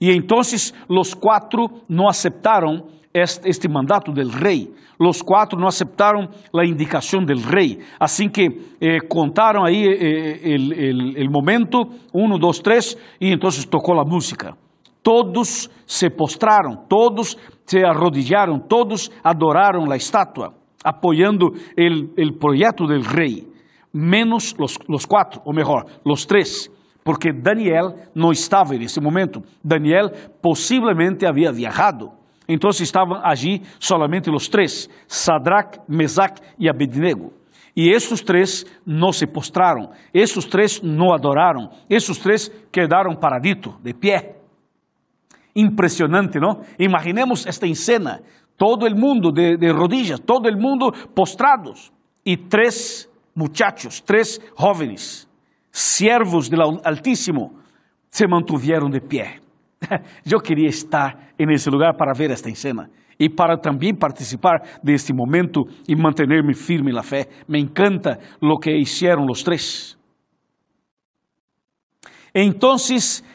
E 0.00 0.10
então, 0.10 0.38
os 0.38 1.14
quatro 1.14 1.68
não 1.88 2.08
aceitaram 2.08 2.86
este, 3.12 3.68
mandato 3.68 4.12
del 4.12 4.28
rei. 4.28 4.72
Los 4.98 5.20
quatro 5.22 5.58
não 5.58 5.66
aceitaram 5.66 6.28
a 6.56 6.64
indicação 6.64 7.24
del 7.24 7.38
rei. 7.38 7.78
Assim 7.98 8.28
que 8.28 8.48
eh, 8.80 9.00
contaram 9.08 9.64
aí 9.64 9.84
eh, 9.86 11.26
o 11.26 11.30
momento, 11.30 11.82
um, 12.14 12.38
dois, 12.38 12.58
três, 12.60 12.96
e 13.20 13.32
então 13.32 13.50
tocou 13.70 13.98
a 13.98 14.04
música. 14.04 14.54
Todos 15.02 15.70
se 15.86 16.10
postraram, 16.10 16.76
todos 16.88 17.36
se 17.64 17.82
arrodillaram, 17.84 18.58
todos 18.58 19.10
adoraram 19.24 19.90
a 19.90 19.96
estátua, 19.96 20.52
apoiando 20.84 21.46
o 21.46 22.38
projeto 22.38 22.86
del 22.86 23.00
rei, 23.00 23.48
menos 23.94 24.54
os, 24.58 24.76
os 24.88 25.06
quatro, 25.06 25.40
ou 25.46 25.54
melhor, 25.54 25.86
os 26.04 26.26
três, 26.26 26.70
porque 27.04 27.32
Daniel 27.32 27.96
não 28.14 28.32
estava 28.32 28.74
nesse 28.74 29.00
momento. 29.00 29.42
Daniel 29.62 30.10
possivelmente 30.40 31.26
havia 31.26 31.52
viajado. 31.52 32.12
Então 32.48 32.70
estavam 32.70 33.20
allí 33.22 33.62
solamente 33.78 34.28
os 34.28 34.48
três, 34.48 34.88
Sadrach, 35.06 35.78
Mesac 35.88 36.40
e 36.58 36.68
Abednego. 36.68 37.32
E 37.76 37.88
esses 37.88 38.20
três 38.20 38.66
não 38.84 39.12
se 39.12 39.26
postraram, 39.26 39.90
esses 40.12 40.44
três 40.44 40.82
não 40.82 41.12
adoraram, 41.12 41.70
esses 41.88 42.18
três 42.18 42.50
quedaram 42.72 43.14
paraditos, 43.14 43.74
de 43.80 43.94
pé. 43.94 44.36
Impressionante, 45.54 46.40
não? 46.40 46.62
Imaginemos 46.78 47.46
esta 47.46 47.66
escena, 47.66 48.20
todo 48.56 48.86
o 48.86 48.96
mundo 48.96 49.30
de, 49.30 49.56
de 49.56 49.70
rodillas, 49.70 50.18
todo 50.18 50.48
o 50.48 50.60
mundo 50.60 50.92
postrados, 51.14 51.92
e 52.26 52.36
três 52.36 53.08
muchachos, 53.34 54.00
três 54.00 54.40
jovens, 54.58 55.29
siervos 55.70 56.48
do 56.48 56.60
Altíssimo, 56.84 57.60
se 58.10 58.26
mantuvieron 58.26 58.90
de 58.90 59.00
pé. 59.00 59.40
Eu 60.24 60.40
queria 60.44 60.68
estar 60.68 61.34
nesse 61.38 61.70
lugar 61.70 61.94
para 61.96 62.12
ver 62.12 62.30
esta 62.30 62.54
cena 62.54 62.90
e 63.18 63.28
para 63.28 63.58
também 63.58 63.94
participar 63.94 64.80
deste 64.82 65.12
momento 65.12 65.64
e 65.86 65.94
manter-me 65.94 66.54
firme 66.54 66.92
na 66.92 67.02
fé. 67.02 67.28
Me 67.48 67.60
encanta 67.60 68.18
lo 68.40 68.58
que 68.58 68.76
hicieron 68.76 69.26
os 69.30 69.42
três. 69.42 69.98
Então, 72.34 72.76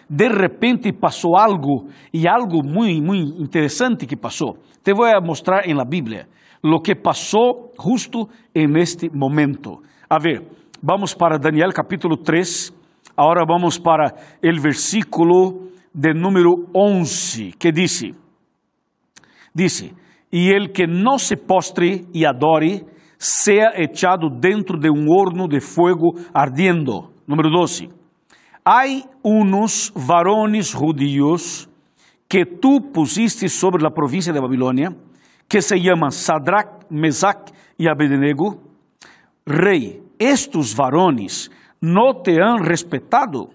de 0.10 0.28
repente 0.30 0.94
passou 0.94 1.38
algo, 1.38 1.90
e 2.14 2.28
algo 2.28 2.64
muito, 2.64 3.04
muito 3.04 3.42
interessante 3.42 4.08
que 4.08 4.16
passou. 4.16 4.58
Te 4.84 4.94
vou 4.94 5.08
mostrar 5.22 5.68
em 5.68 5.76
la 5.76 5.84
Bíblia 5.84 6.28
lo 6.64 6.82
que 6.82 6.96
passou 6.96 7.72
justo 7.78 8.30
en 8.54 8.76
este 8.78 9.10
momento. 9.14 9.82
A 10.10 10.18
ver, 10.18 10.42
vamos 10.86 11.16
para 11.16 11.40
Daniel 11.40 11.74
capítulo 11.74 12.16
3, 12.16 12.72
agora 13.18 13.44
vamos 13.44 13.80
para 13.80 14.14
el 14.40 14.60
versículo 14.60 15.72
de 15.92 16.14
número 16.14 16.52
11, 16.74 17.54
que 17.58 17.72
dice, 17.72 18.14
dice, 19.52 19.96
e 20.32 20.52
el 20.52 20.72
que 20.72 20.86
não 20.86 21.18
se 21.18 21.36
postre 21.36 22.06
e 22.14 22.24
adore, 22.24 22.86
sea 23.18 23.72
echado 23.78 24.30
dentro 24.30 24.78
de 24.78 24.92
um 24.92 25.08
horno 25.10 25.48
de 25.48 25.60
fuego 25.60 26.14
ardiendo. 26.32 27.10
Número 27.26 27.50
12. 27.50 27.90
Hay 28.64 29.06
unos 29.24 29.92
varones 29.96 30.72
judíos 30.72 31.68
que 32.28 32.46
tú 32.46 32.92
pusiste 32.94 33.48
sobre 33.48 33.82
la 33.82 33.90
provincia 33.90 34.32
de 34.32 34.40
Babilonia, 34.40 34.90
que 35.48 35.62
se 35.62 35.80
llaman 35.80 36.12
Sadrach, 36.12 36.86
Mesach 36.92 37.50
y 37.78 37.88
Abednego. 37.88 38.62
Rey, 39.46 40.05
estos 40.20 40.76
varones 40.76 41.52
no 41.82 42.22
te 42.22 42.42
han 42.42 42.64
respetado, 42.64 43.50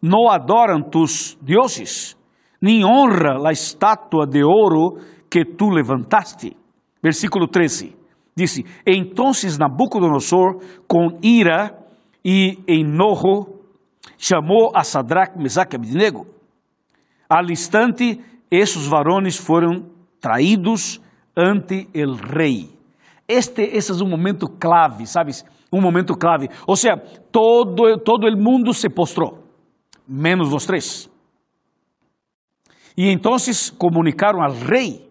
no 0.00 0.30
adoran 0.30 0.90
tus 0.90 1.38
dioses, 1.40 2.16
ni 2.60 2.82
honra 2.82 3.38
la 3.38 3.50
estatua 3.50 4.26
de 4.26 4.42
oro 4.42 4.96
que 5.28 5.44
tú 5.44 5.70
levantaste. 5.70 6.56
Versículo 7.02 7.48
13. 7.48 7.96
Dice, 8.34 8.64
entonces 8.84 9.58
Nabucodonosor 9.58 10.58
con 10.86 11.18
ira 11.20 11.78
y 12.22 12.58
enojo 12.66 13.60
chamou 14.16 14.70
a 14.74 14.84
Sadraque, 14.84 15.38
Mesaque 15.38 15.76
e 15.76 15.78
Abednego. 15.78 16.26
Al 17.28 17.50
instante, 17.50 18.20
esses 18.50 18.86
varones 18.86 19.36
foram 19.36 19.90
traídos 20.20 21.00
ante 21.36 21.88
el 21.92 22.18
rei. 22.18 22.70
Este, 23.26 23.62
esse 23.62 23.90
é 23.90 23.94
um 24.04 24.08
momento 24.08 24.46
clave, 24.48 25.06
sabes? 25.06 25.44
Um 25.72 25.80
momento 25.80 26.14
clave. 26.14 26.48
Ou 26.66 26.76
seja, 26.76 26.96
todo, 27.30 27.98
todo 27.98 28.26
el 28.26 28.36
mundo 28.36 28.74
se 28.74 28.88
postrou, 28.88 29.38
menos 30.06 30.52
os 30.52 30.66
três. 30.66 31.10
E 32.96 33.08
então 33.08 33.36
comunicaram 33.78 34.42
ao 34.42 34.52
rei, 34.52 35.08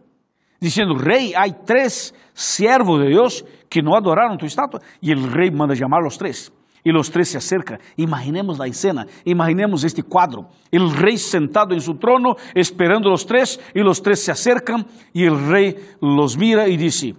dizendo: 0.62 0.94
Rei, 0.94 1.34
há 1.36 1.52
três 1.52 2.14
servos 2.34 3.02
de 3.02 3.10
Deus 3.10 3.44
que 3.70 3.82
não 3.82 3.96
adoraram 3.96 4.38
tu 4.38 4.46
estátua. 4.46 4.82
E 5.02 5.14
o 5.14 5.28
rei 5.28 5.50
manda 5.50 5.76
chamar 5.76 6.06
os 6.06 6.18
três. 6.18 6.52
E 6.84 6.92
os 6.92 7.10
três 7.10 7.30
se 7.30 7.38
acercam. 7.38 7.78
Imaginemos 7.98 8.60
a 8.60 8.68
escena, 8.68 9.08
imaginemos 9.26 9.84
este 9.84 10.02
quadro. 10.02 10.48
O 10.74 10.88
rei 10.88 11.18
sentado 11.18 11.76
em 11.76 11.80
seu 11.80 11.94
trono, 11.94 12.36
esperando 12.56 13.12
os 13.12 13.24
três, 13.24 13.60
e 13.76 13.82
os 13.82 14.00
três 14.00 14.20
se 14.20 14.32
acercam, 14.32 14.84
e 15.14 15.28
o 15.30 15.36
rei 15.36 15.78
los 16.02 16.36
mira 16.36 16.68
e 16.68 16.76
diz: 16.78 17.14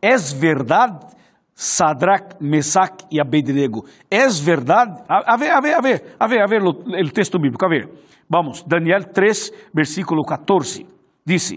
É 0.00 0.16
verdade, 0.16 1.06
Sadrach, 1.54 2.36
Mesach 2.40 3.04
e 3.10 3.20
Abednego? 3.20 3.84
É 4.10 4.26
verdade? 4.28 5.02
A, 5.08 5.34
a 5.34 5.36
ver, 5.36 5.50
a 5.50 5.60
ver, 5.60 5.74
a 5.74 5.80
ver, 5.80 6.16
a 6.18 6.26
ver, 6.26 6.42
a 6.42 6.46
ver 6.46 6.62
o 6.62 7.10
texto 7.12 7.38
bíblico, 7.38 7.64
a 7.64 7.68
ver. 7.68 7.88
Vamos, 8.28 8.64
Daniel 8.66 9.04
3, 9.12 9.52
versículo 9.74 10.22
14. 10.22 10.86
Diz: 11.24 11.52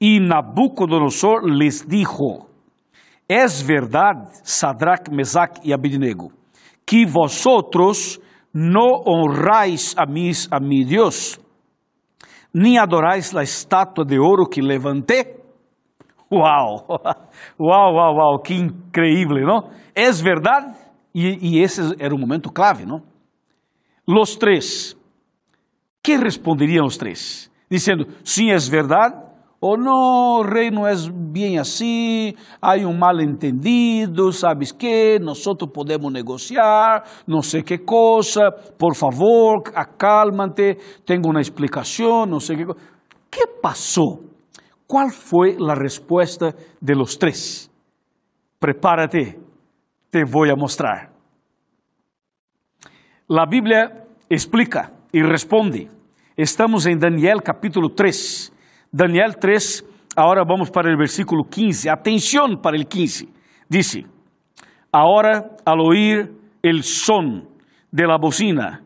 E 0.00 0.20
Nabucodonosor 0.20 1.44
les 1.44 1.86
dijo: 1.86 2.48
É 3.28 3.46
verdade, 3.46 4.30
Sadrach, 4.42 5.10
Mesach 5.10 5.60
e 5.62 5.72
Abednego, 5.72 6.32
que 6.86 7.04
vosotros 7.04 8.18
no 8.54 9.02
honráis 9.06 9.94
a, 9.96 10.06
mis, 10.06 10.48
a 10.50 10.58
mi 10.58 10.84
Dios, 10.84 11.38
ni 12.52 12.78
adoráis 12.78 13.32
la 13.32 13.42
estatua 13.42 14.04
de 14.04 14.18
oro 14.18 14.46
que 14.46 14.62
levanté. 14.62 15.37
Uau, 16.30 16.86
uau, 17.58 17.94
uau, 17.94 18.16
uau, 18.16 18.38
que 18.42 18.54
increíble, 18.54 19.44
não? 19.44 19.70
É 19.94 20.10
verdade? 20.12 20.74
E, 21.14 21.56
e 21.56 21.62
esse 21.62 21.80
era 21.98 22.14
o 22.14 22.18
momento 22.18 22.52
clave, 22.52 22.84
não? 22.84 23.02
Los 24.06 24.36
três, 24.36 24.96
que 26.02 26.16
responderiam 26.16 26.86
os 26.86 26.96
três? 26.96 27.50
Dizendo, 27.70 28.06
sim, 28.24 28.50
é 28.50 28.56
verdade, 28.56 29.16
ou 29.60 29.76
não, 29.76 30.42
rei 30.42 30.70
não 30.70 30.86
é 30.86 30.94
bem 31.12 31.58
assim, 31.58 32.32
há 32.62 32.76
um 32.76 32.96
mal 32.96 33.20
entendido, 33.20 34.32
sabes 34.32 34.70
que, 34.70 35.18
nós 35.18 35.42
podemos 35.66 36.12
negociar, 36.12 37.04
não 37.26 37.42
sei 37.42 37.62
que 37.62 37.78
coisa, 37.78 38.52
por 38.78 38.94
favor, 38.94 39.62
acalma-te, 39.74 40.76
tenho 41.04 41.22
uma 41.24 41.40
explicação, 41.40 42.24
não 42.24 42.38
sei 42.38 42.56
que 42.56 42.64
coisa. 42.66 42.80
que 43.30 43.46
passou? 43.60 44.27
Qual 44.88 45.10
foi 45.10 45.56
a 45.60 45.74
resposta 45.74 46.56
de 46.80 46.94
los 46.94 47.18
três? 47.18 47.70
Prepárate, 48.58 49.38
te 50.10 50.24
vou 50.24 50.50
a 50.50 50.56
mostrar. 50.56 51.12
A 53.28 53.46
Bíblia 53.46 54.06
explica 54.30 54.90
e 55.12 55.22
responde. 55.22 55.90
Estamos 56.36 56.86
em 56.86 56.96
Daniel 56.96 57.42
capítulo 57.42 57.90
3 57.90 58.56
Daniel 58.90 59.34
3, 59.34 59.84
agora 60.16 60.44
vamos 60.46 60.70
para 60.70 60.90
o 60.90 60.96
versículo 60.96 61.44
15. 61.44 61.90
Atenção 61.90 62.56
para 62.56 62.74
o 62.74 62.86
15. 62.86 63.28
Dice, 63.68 64.06
Agora, 64.90 65.54
al 65.66 65.80
oír 65.80 66.32
el 66.62 66.82
son 66.82 67.46
de 67.92 68.06
la 68.06 68.16
bocina, 68.16 68.82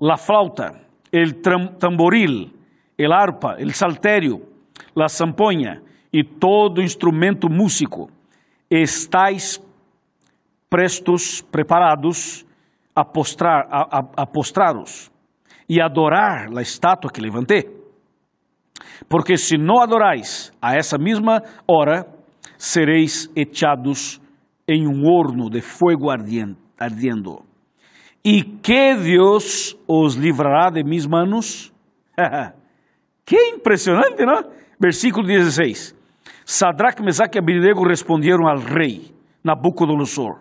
la 0.00 0.16
flauta, 0.16 0.80
el 1.12 1.40
tamboril, 1.40 2.52
el 2.98 3.12
arpa, 3.12 3.54
el 3.58 3.72
salterio, 3.72 4.49
la 4.94 5.08
zampoña 5.08 5.82
e 6.12 6.24
todo 6.24 6.82
instrumento 6.82 7.48
músico, 7.48 8.10
estáis 8.68 9.60
prestos, 10.68 11.42
preparados 11.50 12.46
a, 12.94 13.04
postrar, 13.04 13.66
a, 13.70 13.98
a, 13.98 14.22
a 14.22 14.26
postraros 14.26 15.10
e 15.68 15.80
adorar 15.80 16.48
a 16.56 16.62
estátua 16.62 17.10
que 17.10 17.20
levantei. 17.20 17.68
Porque 19.08 19.36
se 19.36 19.56
não 19.56 19.80
adorais 19.80 20.52
a 20.60 20.74
essa 20.74 20.98
mesma 20.98 21.42
hora, 21.66 22.06
sereis 22.58 23.30
echados 23.34 24.20
em 24.66 24.86
um 24.86 25.04
horno 25.06 25.50
de 25.50 25.60
fogo 25.60 26.10
ardiendo. 26.10 27.44
E 28.24 28.42
que 28.42 28.94
Deus 28.94 29.76
os 29.88 30.14
livrará 30.14 30.70
de 30.70 30.84
mis 30.84 31.06
manos? 31.06 31.72
que 33.24 33.36
impressionante, 33.54 34.24
não? 34.24 34.59
Versículo 34.80 35.26
16. 35.26 35.94
Sadraque, 36.44 37.02
Mesaque 37.02 37.36
e 37.36 37.40
Abednego 37.40 37.86
responderam 37.86 38.48
ao 38.48 38.58
rei 38.58 39.14
Nabucodonosor: 39.44 40.40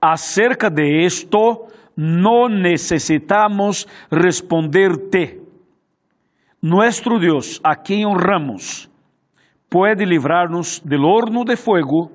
Acerca 0.00 0.70
de 0.70 1.04
esto, 1.04 1.66
não 1.96 2.48
necessitamos 2.48 3.86
responder-te 4.12 5.46
Nuestro 6.62 7.18
Dios, 7.18 7.60
a 7.62 7.76
quien 7.76 8.06
honramos, 8.06 8.90
puede 9.68 10.06
librarnos 10.06 10.80
del 10.84 11.04
horno 11.04 11.44
de 11.44 11.56
fuego 11.56 12.10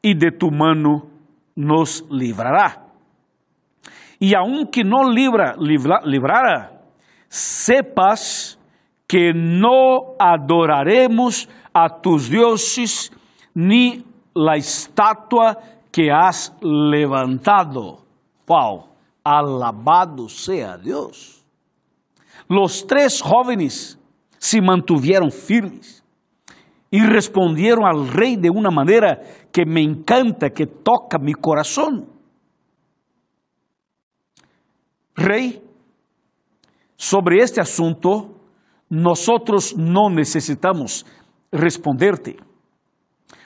y 0.00 0.14
de 0.14 0.30
tu 0.30 0.50
mano 0.50 1.08
nos 1.56 2.06
librará. 2.10 2.86
Y 4.18 4.34
aunque 4.34 4.84
no 4.84 5.10
libra, 5.10 5.54
libra, 5.58 6.00
librara, 6.04 6.80
sepas 7.28 8.59
que 9.10 9.32
no 9.34 10.14
adoraremos 10.20 11.48
a 11.74 12.00
tus 12.00 12.30
dioses 12.30 13.10
ni 13.52 14.04
la 14.32 14.54
estatua 14.54 15.58
que 15.90 16.12
has 16.12 16.54
levantado. 16.60 18.04
Wow, 18.46 18.84
alabado 19.24 20.28
sea 20.28 20.78
Dios. 20.78 21.44
Los 22.46 22.86
tres 22.86 23.20
jóvenes 23.20 23.98
se 24.38 24.62
mantuvieron 24.62 25.32
firmes 25.32 26.04
y 26.88 27.00
respondieron 27.00 27.86
al 27.86 28.06
rey 28.06 28.36
de 28.36 28.50
una 28.50 28.70
manera 28.70 29.20
que 29.50 29.66
me 29.66 29.82
encanta, 29.82 30.50
que 30.50 30.68
toca 30.68 31.18
mi 31.18 31.34
corazón. 31.34 32.06
Rey, 35.16 35.60
sobre 36.94 37.42
este 37.42 37.60
asunto 37.60 38.36
nosotros 38.90 39.76
no 39.76 40.10
necesitamos 40.10 41.06
responderte. 41.50 42.36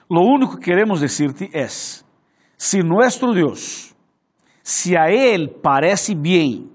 Lo 0.09 0.23
único 0.23 0.57
que 0.57 0.71
queremos 0.71 1.01
decirte 1.01 1.51
es, 1.53 2.05
si 2.57 2.81
nuestro 2.81 3.33
Dios, 3.33 3.95
si 4.63 4.97
a 4.97 5.09
Él 5.11 5.51
parece 5.63 6.15
bien 6.15 6.73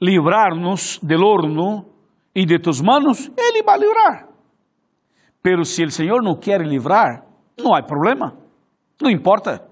livrar-nos 0.00 0.98
del 1.02 1.22
horno 1.22 1.86
e 2.34 2.46
de 2.46 2.58
tus 2.58 2.82
manos, 2.82 3.30
Ele 3.36 3.62
vai 3.62 3.78
livrar. 3.78 4.28
Pero 5.42 5.64
se 5.64 5.84
o 5.84 5.90
Senhor 5.90 6.22
não 6.22 6.36
quer 6.36 6.62
livrar, 6.62 7.26
não 7.58 7.74
há 7.74 7.82
problema, 7.82 8.36
não 9.00 9.10
importa. 9.10 9.66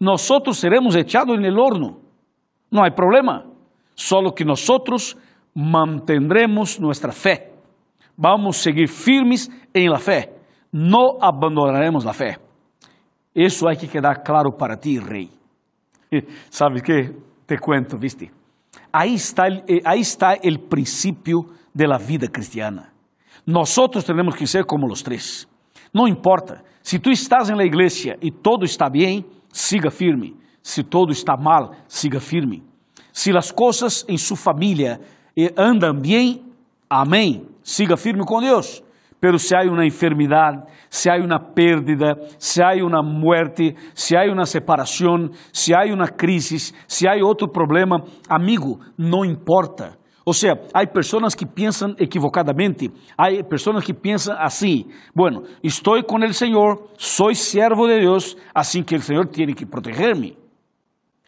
Nós 0.00 0.28
seremos 0.54 0.96
echados 0.96 1.38
no 1.38 1.62
horno, 1.62 2.00
não 2.70 2.84
há 2.84 2.90
problema. 2.90 3.46
Solo 3.94 4.32
que 4.32 4.44
nós 4.44 4.60
mantendremos 5.54 6.78
nossa 6.78 7.12
fé. 7.12 7.52
Vamos 8.16 8.58
seguir 8.58 8.88
firmes 8.88 9.48
em 9.74 9.88
la 9.88 9.98
fé. 9.98 10.32
Não 10.72 11.18
abandonaremos 11.20 12.06
a 12.06 12.12
fé. 12.12 12.38
Isso 13.34 13.66
hay 13.66 13.76
que 13.76 13.88
quedar 13.88 14.22
claro 14.22 14.52
para 14.52 14.76
ti, 14.76 14.98
rei. 14.98 15.30
¿Sabe 16.50 16.80
que? 16.80 17.12
Te 17.46 17.58
cuento, 17.58 17.98
viste? 17.98 18.30
Aí 18.92 19.14
está, 19.14 19.48
eh, 19.48 19.80
aí 19.84 20.00
está 20.00 20.34
o 20.34 20.58
princípio 20.68 21.44
da 21.74 21.98
vida 21.98 22.28
cristiana. 22.28 22.92
Nós 23.46 23.74
temos 24.06 24.36
que 24.36 24.46
ser 24.46 24.64
como 24.64 24.86
os 24.90 25.02
três. 25.02 25.46
Não 25.92 26.08
importa, 26.08 26.62
se 26.82 26.98
tu 26.98 27.10
estás 27.10 27.48
na 27.50 27.64
igreja 27.64 28.16
e 28.22 28.30
todo 28.30 28.64
está 28.64 28.88
bem, 28.88 29.24
siga 29.52 29.90
firme. 29.90 30.36
Se 30.62 30.82
todo 30.82 31.12
está 31.12 31.36
mal, 31.36 31.72
siga 31.86 32.20
firme. 32.20 32.62
Se 33.12 33.36
as 33.36 33.50
coisas 33.50 34.04
em 34.08 34.16
sua 34.16 34.36
família 34.36 35.00
eh, 35.36 35.52
andam 35.56 35.94
bem, 35.94 36.42
amém. 36.88 37.46
Siga 37.62 37.96
firme 37.96 38.24
com 38.24 38.40
Deus. 38.40 38.82
Pero 39.20 39.38
se 39.38 39.56
há 39.56 39.62
uma 39.62 39.86
enfermidade, 39.86 40.62
se 40.90 41.08
há 41.08 41.16
uma 41.16 41.40
pérdida, 41.40 42.14
se 42.38 42.62
há 42.62 42.74
uma 42.84 43.02
muerte, 43.02 43.74
se 43.94 44.14
há 44.14 44.30
uma 44.30 44.44
separação, 44.44 45.30
se 45.52 45.74
há 45.74 45.84
uma 45.92 46.06
crise, 46.06 46.74
se 46.86 47.08
há 47.08 47.14
outro 47.24 47.48
problema, 47.48 48.04
amigo, 48.28 48.78
não 48.98 49.24
importa. 49.24 49.96
Ou 50.26 50.32
seja, 50.32 50.58
há 50.72 50.86
pessoas 50.86 51.34
que 51.34 51.44
pensam 51.44 51.94
equivocadamente, 51.98 52.90
há 53.16 53.28
pessoas 53.44 53.84
que 53.84 53.92
pensam 53.92 54.34
assim: 54.38 54.86
bueno, 55.14 55.42
estou 55.62 56.02
com 56.04 56.16
o 56.18 56.32
Senhor, 56.32 56.90
sou 56.96 57.34
servo 57.34 57.86
de 57.86 58.00
Deus, 58.00 58.36
assim 58.54 58.82
que 58.82 58.94
o 58.94 59.00
Senhor 59.00 59.26
tem 59.26 59.54
que 59.54 59.66
proteger-me. 59.66 60.43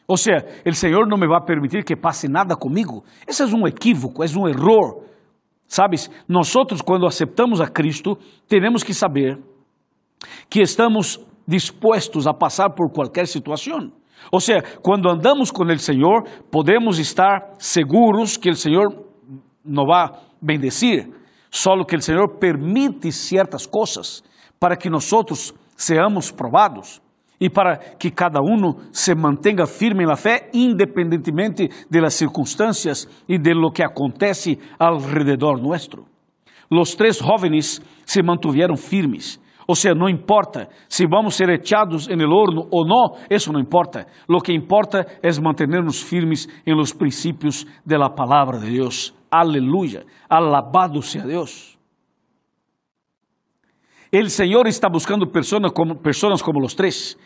Ou 0.08 0.16
seja, 0.16 0.46
o 0.64 0.72
Senhor 0.72 1.06
não 1.08 1.18
me 1.18 1.26
vai 1.26 1.40
permitir 1.44 1.84
que 1.84 1.96
passe 1.96 2.28
nada 2.28 2.56
comigo. 2.56 3.04
Esse 3.26 3.42
é 3.42 3.46
um 3.46 3.66
equívoco, 3.66 4.22
é 4.22 4.26
um 4.38 4.48
erro. 4.48 5.04
Sabes, 5.66 6.08
nós 6.28 6.52
quando 6.84 7.06
aceptamos 7.06 7.60
a 7.60 7.66
Cristo, 7.66 8.16
temos 8.46 8.84
que 8.84 8.94
saber 8.94 9.38
que 10.48 10.60
estamos 10.60 11.20
dispostos 11.46 12.26
a 12.26 12.32
passar 12.32 12.70
por 12.70 12.90
qualquer 12.92 13.26
situação. 13.26 13.90
Ou 14.30 14.40
seja, 14.40 14.62
quando 14.82 15.10
andamos 15.10 15.50
com 15.50 15.64
o 15.64 15.78
Senhor, 15.78 16.22
podemos 16.50 16.98
estar 16.98 17.54
seguros 17.58 18.36
que 18.36 18.50
o 18.50 18.54
Senhor 18.54 18.86
nos 19.64 19.86
vai 19.86 20.08
bendecir, 20.40 21.08
só 21.50 21.72
que 21.84 21.96
o 21.96 22.00
Senhor 22.00 22.38
permite 22.38 23.10
certas 23.10 23.66
coisas 23.66 24.22
para 24.58 24.76
que 24.76 24.88
nós 24.88 25.10
seamos 25.76 26.30
provados 26.30 27.00
e 27.40 27.50
para 27.50 27.76
que 27.98 28.10
cada 28.10 28.40
um 28.40 28.74
se 28.92 29.14
mantenha 29.14 29.66
firme 29.66 30.04
na 30.06 30.16
fé, 30.16 30.50
independentemente 30.52 31.68
das 31.90 32.14
circunstâncias 32.14 33.08
e 33.28 33.38
de 33.38 33.54
lo 33.54 33.70
que 33.70 33.82
acontece 33.82 34.58
alrededor 34.78 35.60
nuestro. 35.60 36.06
Os 36.70 36.94
três 36.94 37.18
jovens 37.18 37.80
se 38.04 38.22
mantiveram 38.22 38.76
firmes. 38.76 39.40
Ou 39.68 39.74
seja, 39.74 39.94
não 39.94 40.08
importa 40.08 40.68
se 40.88 41.06
vamos 41.06 41.34
ser 41.34 41.48
echados 41.50 42.08
en 42.08 42.20
el 42.20 42.30
horno 42.32 42.68
ou 42.70 42.86
não, 42.86 43.16
isso 43.28 43.52
não 43.52 43.60
importa. 43.60 44.06
Lo 44.28 44.40
que 44.40 44.52
importa 44.52 45.04
é 45.22 45.40
mantenernos 45.40 46.00
firmes 46.00 46.48
em 46.64 46.74
los 46.74 46.92
princípios 46.92 47.66
de 47.84 47.96
la 47.98 48.08
palavra 48.08 48.58
de 48.58 48.70
Deus. 48.70 49.12
Aleluia. 49.30 50.04
Alabado 50.28 51.02
sea 51.02 51.26
Deus. 51.26 51.75
El 54.18 54.30
Senhor 54.30 54.66
está 54.66 54.88
buscando 54.88 55.30
personas 55.30 55.72
como, 55.72 56.00
personas 56.00 56.42
como 56.42 56.58
los 56.58 56.74
tres. 56.74 57.18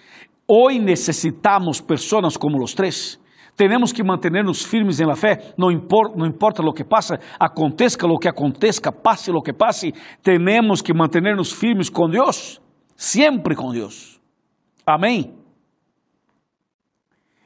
Hoy 0.45 0.81
necesitamos 0.81 1.81
personas 1.81 2.37
como 2.37 2.59
los 2.59 2.75
tres. 2.75 3.21
Tenemos 3.55 3.93
que 3.93 4.03
mantenernos 4.03 4.67
firmes 4.67 4.99
en 4.99 5.07
la 5.07 5.15
fe, 5.15 5.39
no 5.57 5.71
importa, 5.71 6.65
lo 6.65 6.73
que 6.73 6.85
pasa, 6.85 7.21
acontezca 7.39 8.09
lo 8.09 8.19
que 8.19 8.29
acontezca, 8.29 8.91
pase 8.91 9.31
lo 9.31 9.41
que 9.41 9.55
pase, 9.55 9.95
tenemos 10.21 10.83
que 10.83 10.93
mantenernos 10.93 11.55
firmes 11.55 11.89
con 11.89 12.11
Dios, 12.11 12.61
siempre 12.97 13.55
con 13.55 13.73
Dios. 13.73 14.21
Amém. 14.85 15.33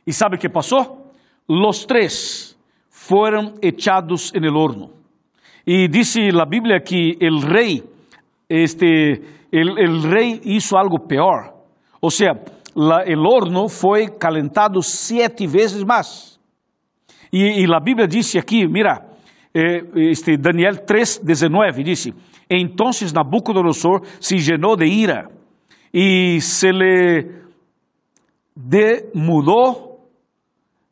E 0.06 0.12
sabe 0.12 0.36
o 0.36 0.38
que 0.38 0.48
passou? 0.48 1.12
Los 1.46 1.84
três 1.84 2.58
foram 2.88 3.56
echados 3.60 4.32
en 4.34 4.44
el 4.44 4.56
horno. 4.56 4.90
E 5.66 5.86
dice 5.86 6.30
a 6.30 6.46
Bíblia 6.46 6.80
que 6.80 7.18
el 7.20 7.42
rei, 7.42 7.93
este, 8.62 9.22
el, 9.50 9.78
el 9.78 10.02
rei 10.02 10.40
hizo 10.44 10.76
algo 10.76 10.98
peor. 11.06 11.52
Ou 12.00 12.10
seja, 12.10 12.34
la, 12.76 13.02
el 13.04 13.24
horno 13.26 13.68
foi 13.68 14.08
calentado 14.08 14.82
sete 14.82 15.46
vezes 15.46 15.82
mais. 15.82 16.38
E 17.32 17.64
a 17.64 17.80
Bíblia 17.80 18.06
disse 18.06 18.38
aqui, 18.38 18.66
mira, 18.68 19.04
eh, 19.52 19.82
este 20.10 20.36
Daniel 20.36 20.84
3:19 20.84 21.82
disse: 21.82 22.14
Entonces 22.48 23.12
Nabucodonosor 23.12 24.02
se 24.20 24.36
llenou 24.36 24.76
de 24.76 24.86
ira 24.86 25.28
e 25.92 26.40
se 26.40 26.70
le 26.72 27.42
demudou 28.54 30.00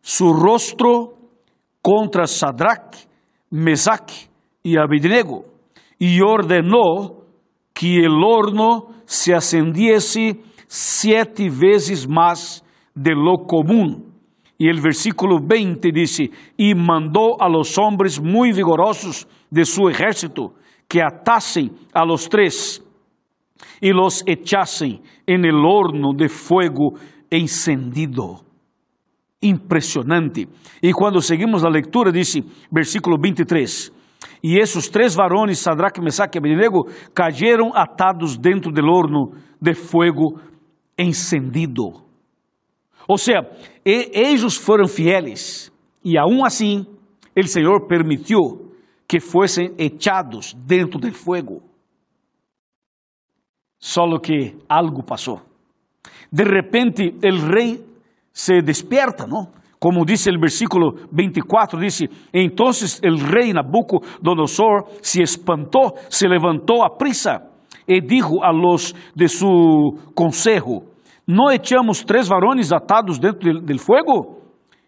su 0.00 0.32
rostro 0.32 1.14
contra 1.80 2.26
Sadrach, 2.26 3.06
Mesach 3.50 4.28
e 4.64 4.78
Abednego 4.78 5.44
e 6.00 6.22
ordenou 6.22 7.21
que 7.82 7.98
el 7.98 8.22
horno 8.22 8.90
se 9.04 9.34
acendiese 9.34 10.40
sete 10.68 11.50
vezes 11.50 12.06
mais 12.06 12.62
de 12.94 13.12
lo 13.12 13.44
comum. 13.44 14.04
E 14.56 14.70
o 14.70 14.80
versículo 14.80 15.40
20 15.40 15.90
diz: 15.90 16.20
E 16.56 16.74
mandou 16.76 17.36
a 17.40 17.48
los 17.48 17.76
hombres 17.76 18.20
muito 18.20 18.54
vigorosos 18.54 19.26
de 19.50 19.64
su 19.64 19.88
ejército 19.88 20.54
que 20.88 21.00
atassem 21.00 21.72
a 21.92 22.04
los 22.04 22.28
tres 22.28 22.80
e 23.80 23.92
los 23.92 24.22
echassem 24.28 25.00
en 25.26 25.44
el 25.44 25.56
horno 25.56 26.14
de 26.14 26.28
fuego 26.28 26.94
encendido. 27.28 28.44
Impressionante. 29.42 30.46
E 30.80 30.92
quando 30.92 31.20
seguimos 31.20 31.64
a 31.64 31.68
leitura, 31.68 32.12
diz, 32.12 32.38
versículo 32.70 33.16
23, 33.20 33.92
e 34.42 34.58
esses 34.58 34.88
três 34.88 35.14
varões, 35.14 35.58
Sadraque, 35.58 36.00
Mesaque 36.00 36.36
e 36.36 36.40
Abednego, 36.40 36.88
cayeron 37.14 37.72
atados 37.74 38.36
dentro 38.36 38.72
del 38.72 38.88
horno 38.88 39.32
de 39.60 39.74
fuego 39.74 40.40
encendido. 40.98 42.02
Ou 43.08 43.18
seja, 43.18 43.48
eles 43.84 44.56
foram 44.56 44.86
fieles 44.86 45.72
e 46.04 46.18
aún 46.18 46.44
assim 46.44 46.86
o 47.36 47.46
Senhor 47.46 47.86
permitiu 47.86 48.72
que 49.08 49.20
fossem 49.20 49.74
echados 49.78 50.54
dentro 50.54 50.98
do 50.98 51.12
fogo. 51.12 51.62
Só 53.78 54.06
que 54.18 54.56
algo 54.68 55.02
passou. 55.02 55.42
De 56.30 56.44
repente, 56.44 57.14
o 57.22 57.52
rei 57.52 57.84
se 58.32 58.62
despierta, 58.62 59.26
não? 59.26 59.52
Como 59.82 60.04
diz 60.04 60.24
o 60.28 60.38
versículo 60.38 60.94
24, 61.10 61.76
diz: 61.80 62.04
Entonces 62.32 63.00
el 63.02 63.18
rei 63.18 63.52
Nabucodonosor 63.52 64.84
se 65.00 65.24
espantou, 65.24 65.94
se 66.08 66.28
levantou 66.28 66.84
a 66.84 66.96
prisa 66.96 67.50
e 67.88 68.00
dijo 68.00 68.44
a 68.44 68.52
los 68.52 68.94
de 69.12 69.26
su 69.26 69.98
consejo: 70.14 70.84
¿No 71.26 71.50
echamos 71.50 72.04
tres 72.04 72.28
varones 72.28 72.72
atados 72.72 73.18
dentro 73.18 73.52
del, 73.52 73.66
del 73.66 73.80
fuego? 73.80 74.38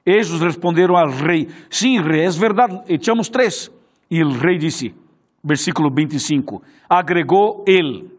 Ellos 0.07 0.41
responderam 0.41 0.97
al 0.97 1.11
rei: 1.11 1.49
Sim, 1.69 2.01
rei, 2.01 2.27
é 2.27 2.31
verdade, 2.31 2.81
echamos 2.87 3.29
três. 3.29 3.73
E 4.09 4.23
o 4.23 4.31
rei 4.31 4.59
disse, 4.59 4.95
versículo 5.43 5.91
25: 5.93 6.63
Agregou 6.89 7.65
ele: 7.67 8.13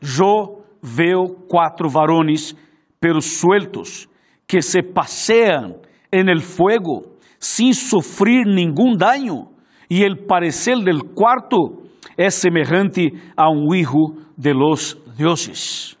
Eu 0.00 0.62
veo 0.80 1.34
quatro 1.48 1.88
varones, 1.88 2.54
pero 3.00 3.20
sueltos, 3.20 4.08
que 4.46 4.62
se 4.62 4.84
passeam 4.84 5.84
en 6.10 6.28
el 6.28 6.40
fuego, 6.40 7.16
sin 7.38 7.74
sofrer 7.74 8.46
nenhum 8.46 8.96
daño. 8.96 9.50
E 9.88 10.02
el 10.02 10.26
parecer 10.26 10.78
del 10.78 11.02
quarto 11.14 11.84
é 12.16 12.30
semelhante 12.30 13.12
a 13.36 13.50
um 13.50 13.74
hijo 13.74 14.16
de 14.36 14.52
los 14.52 14.98
dioses. 15.16 15.96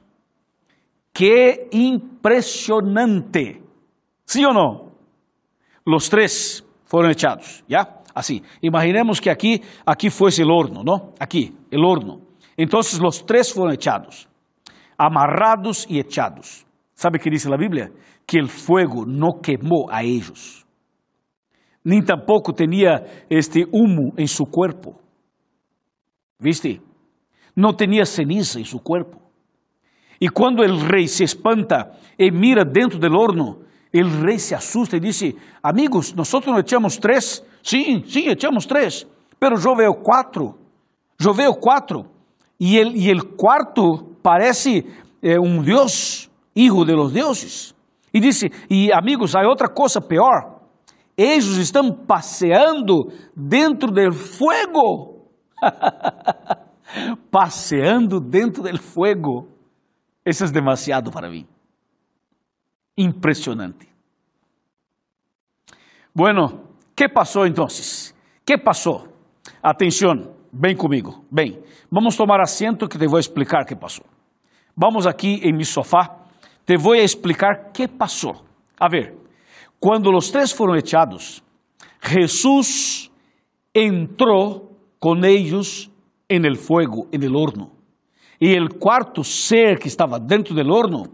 Que 1.14 1.68
impressionante! 1.72 3.62
Sim 4.24 4.44
ou 4.44 4.52
não? 4.52 4.92
Los 5.86 6.08
três 6.08 6.64
foram 6.84 7.10
echados, 7.10 7.62
¿ya? 7.68 7.86
Assim, 8.14 8.42
imaginemos 8.62 9.20
que 9.20 9.30
aqui, 9.30 9.62
aqui 9.84 10.10
fosse 10.10 10.42
o 10.42 10.48
horno, 10.48 10.82
não? 10.82 11.12
Aqui, 11.20 11.54
o 11.72 11.86
horno. 11.86 12.22
Então, 12.58 12.80
os 12.80 13.22
três 13.22 13.50
foram 13.50 13.72
echados, 13.72 14.26
amarrados 14.98 15.86
e 15.88 15.98
echados. 15.98 16.66
¿Sabe 16.94 17.18
o 17.18 17.20
que 17.20 17.30
diz 17.30 17.46
a 17.46 17.56
Bíblia? 17.56 17.92
Que 18.26 18.40
o 18.40 18.48
fogo 18.48 19.06
não 19.06 19.40
queimou 19.40 19.88
a 19.90 20.04
eles, 20.04 20.66
nem 21.84 22.02
tampouco 22.02 22.52
tinha 22.52 23.04
este 23.30 23.64
humo 23.72 24.12
em 24.18 24.26
seu 24.26 24.44
corpo. 24.44 25.00
¿Viste? 26.40 26.80
No 27.54 27.74
tenía 27.74 28.04
ceniza 28.04 28.58
en 28.58 28.64
su 28.64 28.80
cuerpo. 28.80 29.20
Y 30.18 30.28
cuando 30.28 30.64
el 30.64 30.80
rey 30.80 31.06
se 31.06 31.22
espanta 31.22 31.92
y 32.18 32.32
mira 32.32 32.64
dentro 32.64 32.98
del 32.98 33.14
horno, 33.14 33.60
el 33.92 34.10
rey 34.20 34.40
se 34.40 34.56
asusta 34.56 34.96
y 34.96 35.00
dice, 35.00 35.36
amigos, 35.62 36.14
nosotros 36.16 36.52
no 36.52 36.60
echamos 36.60 36.98
tres. 36.98 37.44
Sí, 37.62 38.02
sí, 38.06 38.28
echamos 38.28 38.66
tres. 38.66 39.06
Pero 39.38 39.56
yo 39.56 39.76
veo 39.76 39.94
cuatro. 40.02 40.58
Yo 41.18 41.32
cuatro. 41.60 42.10
Y 42.58 42.78
el, 42.78 42.96
y 42.96 43.10
el 43.10 43.22
cuarto 43.36 44.16
parece 44.22 44.84
eh, 45.22 45.38
un 45.38 45.64
Dios, 45.64 46.28
hijo 46.52 46.84
de 46.84 46.94
los 46.94 47.14
dioses. 47.14 47.75
E 48.16 48.20
disse: 48.20 48.50
E 48.70 48.90
amigos, 48.94 49.36
há 49.36 49.46
outra 49.46 49.68
coisa 49.68 50.00
pior. 50.00 50.62
Eles 51.14 51.58
estão 51.58 51.92
passeando 51.92 53.12
dentro 53.36 53.90
do 53.90 54.10
fogo. 54.10 55.28
Paseando 57.30 58.18
dentro 58.18 58.62
del 58.62 58.78
fuego. 58.78 59.48
Eso 60.24 60.46
es 60.46 60.50
demasiado 60.50 61.10
para 61.10 61.28
mí. 61.28 61.46
Impresionante. 62.96 63.86
Bueno, 66.14 66.70
¿qué 66.94 67.10
pasó 67.10 67.44
entonces? 67.44 68.16
¿Qué 68.46 68.56
pasó? 68.56 69.08
Atención, 69.62 70.32
ven 70.50 70.74
conmigo, 70.74 71.22
ven. 71.30 71.62
Vamos 71.90 72.16
tomar 72.16 72.40
asiento 72.40 72.88
que 72.88 72.98
te 72.98 73.06
voy 73.06 73.18
a 73.18 73.20
explicar 73.20 73.66
qué 73.66 73.76
pasó. 73.76 74.02
Vamos 74.74 75.06
aquí 75.06 75.40
en 75.42 75.54
mi 75.54 75.64
sofá, 75.64 76.25
te 76.66 76.76
voy 76.76 76.98
a 76.98 77.02
explicar 77.02 77.70
qué 77.72 77.88
pasó. 77.88 78.44
A 78.78 78.88
ver, 78.88 79.16
cuando 79.78 80.10
los 80.10 80.30
tres 80.30 80.52
fueron 80.52 80.76
echados, 80.76 81.42
Jesús 82.00 83.10
entró 83.72 84.68
con 84.98 85.24
ellos 85.24 85.90
en 86.28 86.44
el 86.44 86.56
fuego, 86.56 87.06
en 87.12 87.22
el 87.22 87.34
horno. 87.36 87.70
Y 88.38 88.52
el 88.52 88.68
cuarto 88.78 89.22
ser 89.22 89.78
que 89.78 89.88
estaba 89.88 90.18
dentro 90.18 90.54
del 90.54 90.70
horno 90.70 91.04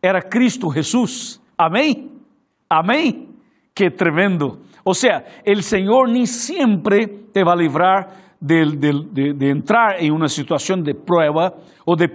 era 0.00 0.20
Cristo 0.20 0.68
Jesús. 0.68 1.40
Amén. 1.56 2.20
Amén. 2.68 3.34
Qué 3.74 3.90
tremendo. 3.90 4.60
O 4.84 4.92
sea, 4.92 5.24
el 5.44 5.62
Señor 5.62 6.10
ni 6.10 6.26
siempre 6.26 7.06
te 7.32 7.42
va 7.42 7.52
a 7.52 7.56
librar 7.56 8.34
de, 8.38 9.48
entrar 9.48 10.02
em 10.02 10.10
uma 10.10 10.28
situação 10.28 10.82
de 10.82 10.92
prueba 10.92 11.54
ou 11.86 11.96
de 11.96 12.06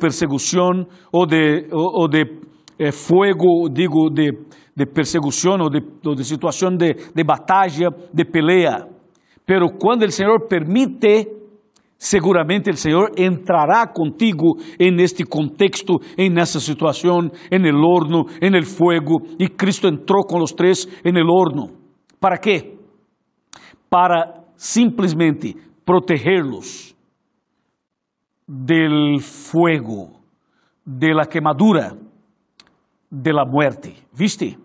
ou, 1.72 2.02
ou 2.02 2.08
de 2.08 2.48
eh, 2.80 2.92
fuego, 2.92 3.70
digo, 3.72 4.10
de, 4.10 4.32
de 4.76 4.86
persecução 4.86 5.58
ou 5.60 5.70
de, 5.70 5.82
ou 6.06 6.16
de 6.16 6.24
situação 6.24 6.76
de, 6.76 6.94
de 7.13 7.24
batalha, 7.24 7.90
de 8.13 8.26
pelea. 8.26 8.88
Pero 9.46 9.70
quando 9.80 10.04
o 10.04 10.12
Senhor 10.12 10.48
permite, 10.48 11.28
seguramente 11.98 12.70
o 12.70 12.78
Senhor 12.78 13.12
entrará 13.18 13.88
contigo 13.88 14.58
en 14.78 15.00
este 15.00 15.24
contexto, 15.24 16.00
en 16.18 16.38
essa 16.38 16.60
situação, 16.60 17.32
en 17.50 17.66
el 17.66 17.76
horno, 17.76 18.26
en 18.42 18.56
el 18.56 18.66
fuego. 18.66 19.22
E 19.40 19.48
Cristo 19.48 19.88
entrou 19.88 20.24
com 20.26 20.42
os 20.42 20.52
três 20.52 20.88
en 21.04 21.18
el 21.18 21.28
horno. 21.30 21.72
¿Para 22.20 22.38
quê? 22.38 22.78
Para 23.90 24.44
simplesmente 24.56 25.56
protegerlos 25.86 26.96
del 28.48 29.20
fuego, 29.22 30.20
de 30.86 31.13
la 31.13 31.26
quemadura, 31.26 31.98
de 33.10 33.34
la 33.34 33.46
muerte. 33.46 33.96
¿Viste? 34.13 34.58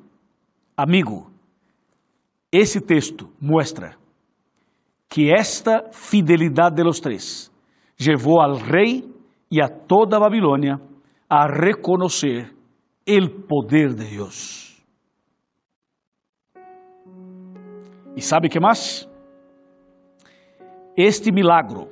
Amigo, 0.77 1.31
esse 2.51 2.81
texto 2.81 3.31
mostra 3.41 3.97
que 5.09 5.31
esta 5.31 5.91
fidelidade 5.93 6.77
de 6.77 6.85
los 6.85 7.01
três 7.01 7.53
levou 8.01 8.41
al 8.41 8.59
rei 8.59 9.05
e 9.51 9.61
a 9.61 9.69
toda 9.69 10.19
Babilônia 10.19 10.81
a 11.29 11.47
reconhecer 11.47 12.51
el 13.07 13.31
poder 13.47 13.95
de 13.95 14.05
Deus. 14.05 14.83
E 18.17 18.21
sabe 18.21 18.49
que 18.49 18.61
mais? 18.61 19.09
Este 20.97 21.33
milagro 21.33 21.89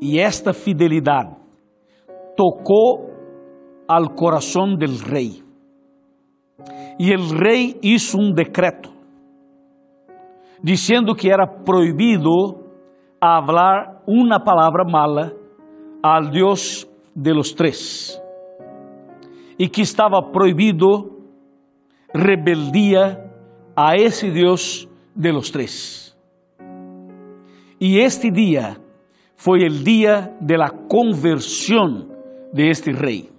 e 0.00 0.18
esta 0.18 0.52
fidelidade 0.52 1.36
tocou 2.36 3.10
al 3.86 4.14
coração 4.14 4.74
del 4.76 4.96
rei. 4.96 5.49
E 6.98 7.14
o 7.14 7.38
rei 7.38 7.78
hizo 7.82 8.18
um 8.18 8.32
decreto 8.32 8.90
dizendo 10.62 11.14
que 11.14 11.30
era 11.30 11.46
proibido 11.46 12.64
falar 13.18 14.02
uma 14.06 14.38
palavra 14.38 14.84
mala 14.84 15.32
al 16.02 16.30
Deus 16.30 16.86
de 17.14 17.32
los 17.32 17.52
tres 17.52 18.20
e 19.58 19.68
que 19.68 19.82
estava 19.82 20.22
proibido 20.22 21.18
rebeldia 22.14 23.30
a 23.76 23.94
esse 23.94 24.30
Deus 24.30 24.88
de 25.14 25.32
los 25.32 25.50
tres. 25.50 26.16
E 27.78 27.98
este 27.98 28.30
dia 28.30 28.76
foi 29.36 29.66
o 29.66 29.70
dia 29.70 30.34
de 30.40 30.56
la 30.56 30.70
conversão 30.70 32.08
de 32.52 32.68
este 32.68 32.90
rei. 32.92 33.30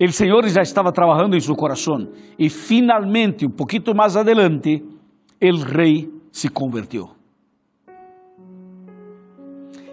O 0.00 0.12
Senhor 0.12 0.46
já 0.48 0.62
estava 0.62 0.92
trabalhando 0.92 1.36
em 1.36 1.40
seu 1.40 1.56
coração 1.56 2.08
e 2.38 2.48
finalmente, 2.48 3.44
um 3.44 3.50
pouquinho 3.50 3.94
mais 3.96 4.16
adelante, 4.16 4.84
o 5.42 5.56
rei 5.56 6.08
se 6.30 6.48
convertiu. 6.48 7.10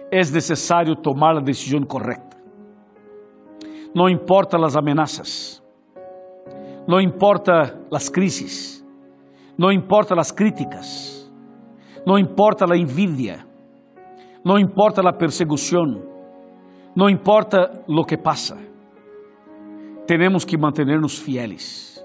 É 0.08 0.18
necessário 0.18 0.94
tomar 0.94 1.36
a 1.36 1.40
decisão 1.40 1.82
correta. 1.82 2.36
Não 3.92 4.08
importa 4.08 4.56
as 4.64 4.76
ameaças, 4.76 5.60
não 6.86 7.00
importa 7.00 7.76
as 7.90 8.08
crises, 8.08 8.86
não 9.58 9.72
importa 9.72 10.14
as 10.14 10.30
críticas, 10.30 11.28
não 12.06 12.16
importa 12.16 12.64
a 12.72 12.76
envidia, 12.76 13.44
não 14.44 14.56
importa 14.56 15.00
a 15.00 15.12
persecução, 15.12 16.00
não 16.94 17.10
importa 17.10 17.82
lo 17.88 18.04
que 18.04 18.16
passa. 18.16 18.75
Temos 20.06 20.44
que 20.44 20.56
manter-nos 20.56 21.18
fieles. 21.18 22.04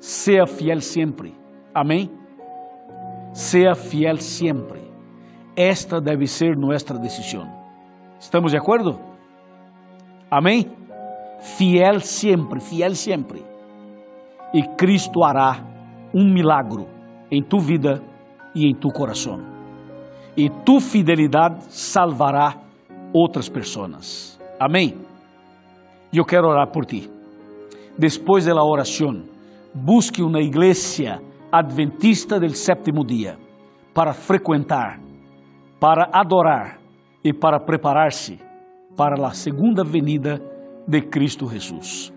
Seja 0.00 0.46
fiel 0.46 0.80
sempre. 0.80 1.34
Amém? 1.74 2.10
Seja 3.34 3.74
fiel 3.74 4.16
sempre. 4.16 4.80
Esta 5.54 6.00
deve 6.00 6.26
ser 6.26 6.56
nossa 6.56 6.98
decisão. 6.98 7.46
¿Estamos 8.18 8.52
de 8.52 8.58
acordo? 8.58 8.98
Amém? 10.30 10.66
Fiel 11.40 12.00
sempre, 12.00 12.60
fiel 12.60 12.94
sempre. 12.94 13.44
E 14.54 14.62
Cristo 14.76 15.22
hará 15.22 15.62
um 16.14 16.32
milagro 16.32 16.88
em 17.30 17.42
tu 17.42 17.58
vida 17.58 18.02
e 18.54 18.70
em 18.70 18.74
tu 18.74 18.88
coração. 18.88 19.40
E 20.34 20.48
tu 20.48 20.80
fidelidade 20.80 21.64
salvará 21.68 22.56
outras 23.12 23.48
pessoas. 23.48 24.40
Amém? 24.58 25.07
Eu 26.12 26.24
quero 26.24 26.48
orar 26.48 26.70
por 26.70 26.84
ti. 26.86 27.10
Depois 27.98 28.46
da 28.46 28.64
oração, 28.64 29.24
busque 29.74 30.22
uma 30.22 30.40
igreja 30.40 31.20
adventista 31.52 32.38
del 32.38 32.54
sétimo 32.54 33.04
dia 33.04 33.36
para 33.92 34.12
frequentar, 34.12 35.00
para 35.80 36.08
adorar 36.12 36.78
e 37.22 37.32
para 37.32 37.60
preparar-se 37.60 38.38
para 38.96 39.14
a 39.26 39.32
segunda 39.32 39.84
venida 39.84 40.40
de 40.86 41.02
Cristo 41.02 41.46
Jesus. 41.48 42.12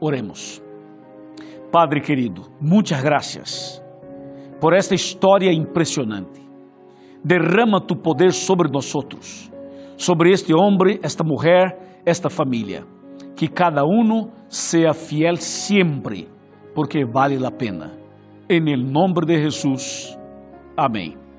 Oremos. 0.00 0.62
Padre 1.70 2.00
querido, 2.00 2.42
muitas 2.60 3.02
graças 3.02 3.82
por 4.60 4.74
esta 4.74 4.94
história 4.94 5.52
impressionante. 5.52 6.40
Derrama 7.22 7.80
tu 7.80 7.94
poder 7.94 8.32
sobre 8.32 8.68
nós 8.70 8.92
sobre 9.96 10.32
este 10.32 10.54
homem, 10.54 10.98
esta 11.02 11.22
mulher, 11.22 12.00
esta 12.06 12.30
família. 12.30 12.84
Que 13.36 13.48
cada 13.48 13.84
um 13.84 14.30
seja 14.48 14.92
fiel 14.92 15.36
sempre, 15.38 16.28
porque 16.74 17.04
vale 17.04 17.44
a 17.46 17.50
pena. 17.50 17.92
En 18.48 18.68
el 18.68 18.92
nombre 18.92 19.26
de 19.26 19.40
Jesús. 19.40 20.16
Amém. 20.76 21.29